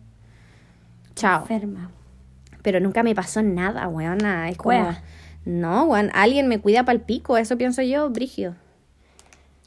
[1.15, 1.43] Chao.
[1.43, 1.91] Enferma.
[2.63, 4.49] Pero nunca me pasó nada, weona.
[4.49, 4.71] Es como.
[5.45, 6.11] No, weón.
[6.15, 7.37] Alguien me cuida para el pico.
[7.37, 8.55] Eso pienso yo, Brigio.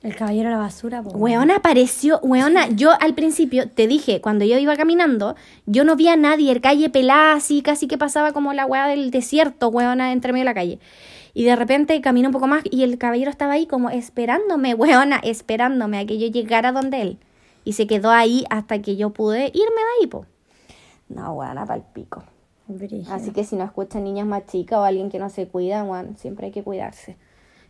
[0.04, 2.20] El caballero de la basura, po, Weona apareció.
[2.22, 6.52] Weona, yo al principio te dije, cuando yo iba caminando, yo no vi a nadie.
[6.52, 10.42] El calle pelada, así, casi que pasaba como la weá del desierto, weona, entre medio
[10.44, 10.80] de la calle.
[11.34, 15.18] Y de repente caminé un poco más y el caballero estaba ahí como esperándome, weona,
[15.18, 17.18] esperándome a que yo llegara donde él.
[17.66, 20.26] Y se quedó ahí hasta que yo pude irme de ahí, po.
[21.10, 22.24] No, weona, para el pico.
[22.68, 23.14] Brígido.
[23.14, 26.14] Así que si no escuchan niñas más chicas o alguien que no se cuida, bueno,
[26.18, 27.18] siempre hay que cuidarse.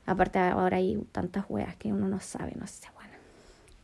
[0.06, 3.12] Aparte ahora hay tantas weas que uno no sabe, no sé, bueno.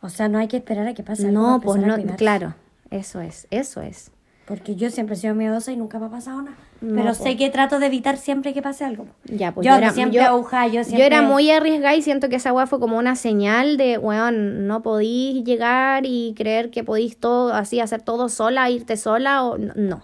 [0.02, 2.56] O sea, no hay que esperar a que pase algo No, pues no, claro,
[2.90, 4.12] eso es, eso es.
[4.46, 6.58] Porque yo siempre he sido miedosa y nunca me ha pasado nada.
[6.82, 7.24] No, Pero po.
[7.24, 9.06] sé que trato de evitar siempre que pase algo.
[9.24, 11.06] Ya, pues yo, yo era, siempre yo, aguja, yo yo siempre...
[11.06, 14.82] era muy arriesgada y siento que esa wea fue como una señal de, weón, no
[14.82, 20.04] podís llegar y creer que podís todo así, hacer todo sola, irte sola o no,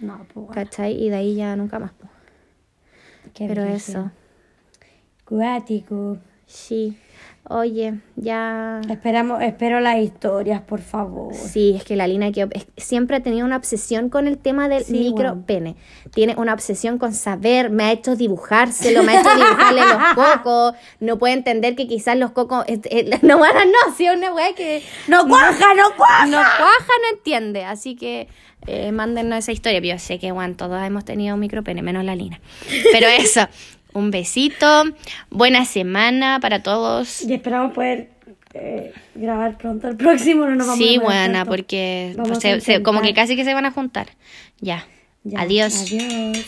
[0.00, 0.92] no, No, pues bueno, ¿cachai?
[0.94, 1.92] Y de ahí ya nunca más.
[1.98, 2.10] pues.
[3.34, 3.76] qué Pero brígido.
[3.76, 4.10] eso,
[5.24, 6.18] Cuático.
[6.46, 6.96] sí.
[7.50, 8.82] Oye, ya...
[8.90, 11.32] Esperamos, espero las historias, por favor.
[11.34, 12.46] Sí, es que la Lina que
[12.76, 15.74] siempre ha tenido una obsesión con el tema del Sí, micro pene.
[16.12, 20.74] Tiene una obsesión con saber, me ha hecho dibujárselo, me ha hecho dibujarle los cocos.
[21.00, 22.66] No puede entender que quizás los cocos.
[22.68, 24.82] eh, eh, no, bueno, no, sí, una weá que.
[25.06, 26.26] ¡No cuaja, no cuaja!
[26.26, 27.64] No cuaja, no entiende.
[27.64, 28.28] Así que
[28.66, 29.80] eh, mándenos esa historia.
[29.80, 32.40] Yo sé que, bueno, todos hemos tenido un micropene, menos la Lina.
[32.92, 33.48] Pero eso,
[33.92, 34.84] un besito.
[35.30, 37.22] Buena semana para todos.
[37.22, 38.10] Y esperamos poder
[38.54, 40.44] eh, grabar pronto el próximo.
[40.46, 41.50] No nos vamos Sí, a buena, tanto.
[41.50, 44.08] porque pues, se- se- como que casi que se van a juntar.
[44.60, 44.86] Ya.
[45.24, 45.82] Ya, Adiós.
[45.82, 46.44] Adiós.